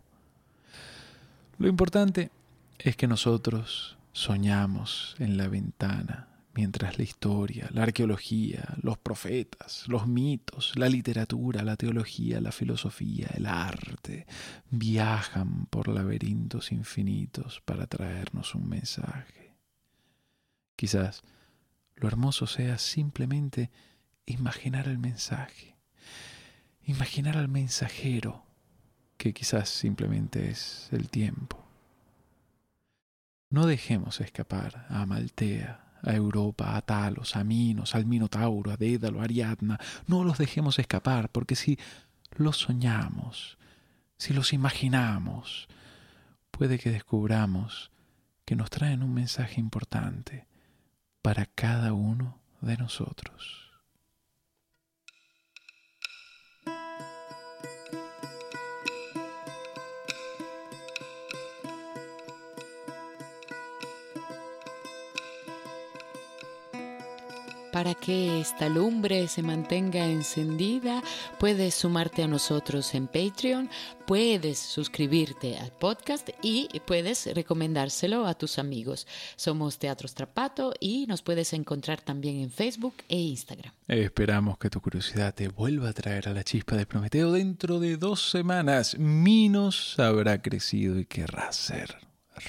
Lo 1.57 1.67
importante 1.67 2.31
es 2.79 2.95
que 2.95 3.07
nosotros 3.07 3.97
soñamos 4.11 5.15
en 5.19 5.37
la 5.37 5.47
ventana 5.47 6.34
mientras 6.55 6.97
la 6.97 7.03
historia, 7.03 7.69
la 7.71 7.83
arqueología, 7.83 8.75
los 8.81 8.97
profetas, 8.97 9.87
los 9.87 10.07
mitos, 10.07 10.73
la 10.77 10.87
literatura, 10.87 11.63
la 11.63 11.75
teología, 11.75 12.39
la 12.39 12.53
filosofía, 12.53 13.27
el 13.35 13.45
arte 13.45 14.25
viajan 14.69 15.65
por 15.65 15.89
laberintos 15.89 16.71
infinitos 16.71 17.61
para 17.65 17.87
traernos 17.87 18.55
un 18.55 18.69
mensaje. 18.69 19.53
Quizás 20.77 21.23
lo 21.95 22.07
hermoso 22.07 22.47
sea 22.47 22.77
simplemente 22.77 23.69
imaginar 24.25 24.87
el 24.87 24.97
mensaje, 24.97 25.75
imaginar 26.85 27.37
al 27.37 27.49
mensajero, 27.49 28.45
que 29.17 29.33
quizás 29.33 29.69
simplemente 29.69 30.49
es 30.49 30.87
el 30.91 31.09
tiempo. 31.09 31.65
No 33.49 33.65
dejemos 33.65 34.21
escapar 34.21 34.85
a 34.89 35.01
Amaltea, 35.01 35.84
a 36.05 36.15
Europa, 36.15 36.75
a 36.75 36.81
Talos, 36.81 37.35
a 37.35 37.43
Minos, 37.43 37.95
al 37.95 38.05
Minotauro, 38.05 38.71
a 38.71 38.77
Dédalo, 38.77 39.21
a 39.21 39.23
Ariadna. 39.23 39.79
No 40.07 40.23
los 40.23 40.37
dejemos 40.37 40.79
escapar, 40.79 41.29
porque 41.29 41.55
si 41.55 41.79
los 42.35 42.57
soñamos, 42.57 43.57
si 44.17 44.33
los 44.33 44.53
imaginamos, 44.53 45.67
puede 46.51 46.79
que 46.79 46.91
descubramos 46.91 47.91
que 48.45 48.55
nos 48.55 48.69
traen 48.69 49.03
un 49.03 49.13
mensaje 49.13 49.59
importante 49.59 50.47
para 51.21 51.45
cada 51.45 51.93
uno 51.93 52.39
de 52.61 52.77
nosotros. 52.77 53.64
Para 67.75 67.93
que 67.93 68.39
esta 68.39 68.69
lumbre 68.69 69.27
se 69.27 69.43
mantenga 69.43 70.05
encendida, 70.05 71.03
puedes 71.37 71.75
sumarte 71.75 72.23
a 72.23 72.27
nosotros 72.27 72.95
en 72.95 73.07
Patreon, 73.07 73.69
puedes 74.07 74.59
suscribirte 74.59 75.57
al 75.57 75.73
podcast 75.73 76.29
y 76.41 76.69
puedes 76.85 77.25
recomendárselo 77.35 78.27
a 78.27 78.35
tus 78.35 78.59
amigos. 78.59 79.05
Somos 79.35 79.77
Teatro 79.77 80.07
Strapato 80.07 80.73
y 80.79 81.05
nos 81.07 81.21
puedes 81.21 81.51
encontrar 81.51 81.99
también 81.99 82.37
en 82.39 82.49
Facebook 82.49 82.93
e 83.09 83.19
Instagram. 83.19 83.73
Esperamos 83.89 84.57
que 84.57 84.69
tu 84.69 84.79
curiosidad 84.79 85.35
te 85.35 85.49
vuelva 85.49 85.89
a 85.89 85.93
traer 85.93 86.29
a 86.29 86.33
la 86.33 86.45
chispa 86.45 86.77
de 86.77 86.85
Prometeo 86.85 87.33
dentro 87.33 87.81
de 87.81 87.97
dos 87.97 88.31
semanas. 88.31 88.97
Minos 88.97 89.99
habrá 89.99 90.41
crecido 90.41 90.97
y 90.97 91.05
querrá 91.05 91.51
ser 91.51 91.97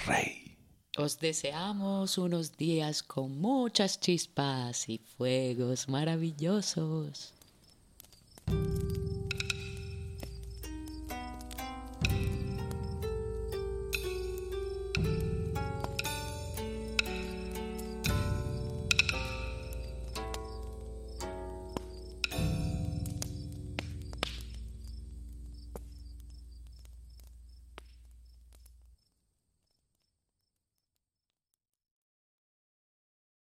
rey. 0.06 0.45
Os 0.98 1.14
deseamos 1.16 2.16
unos 2.16 2.56
días 2.56 3.02
con 3.02 3.38
muchas 3.38 4.00
chispas 4.00 4.88
y 4.88 4.96
fuegos 4.96 5.90
maravillosos. 5.90 7.34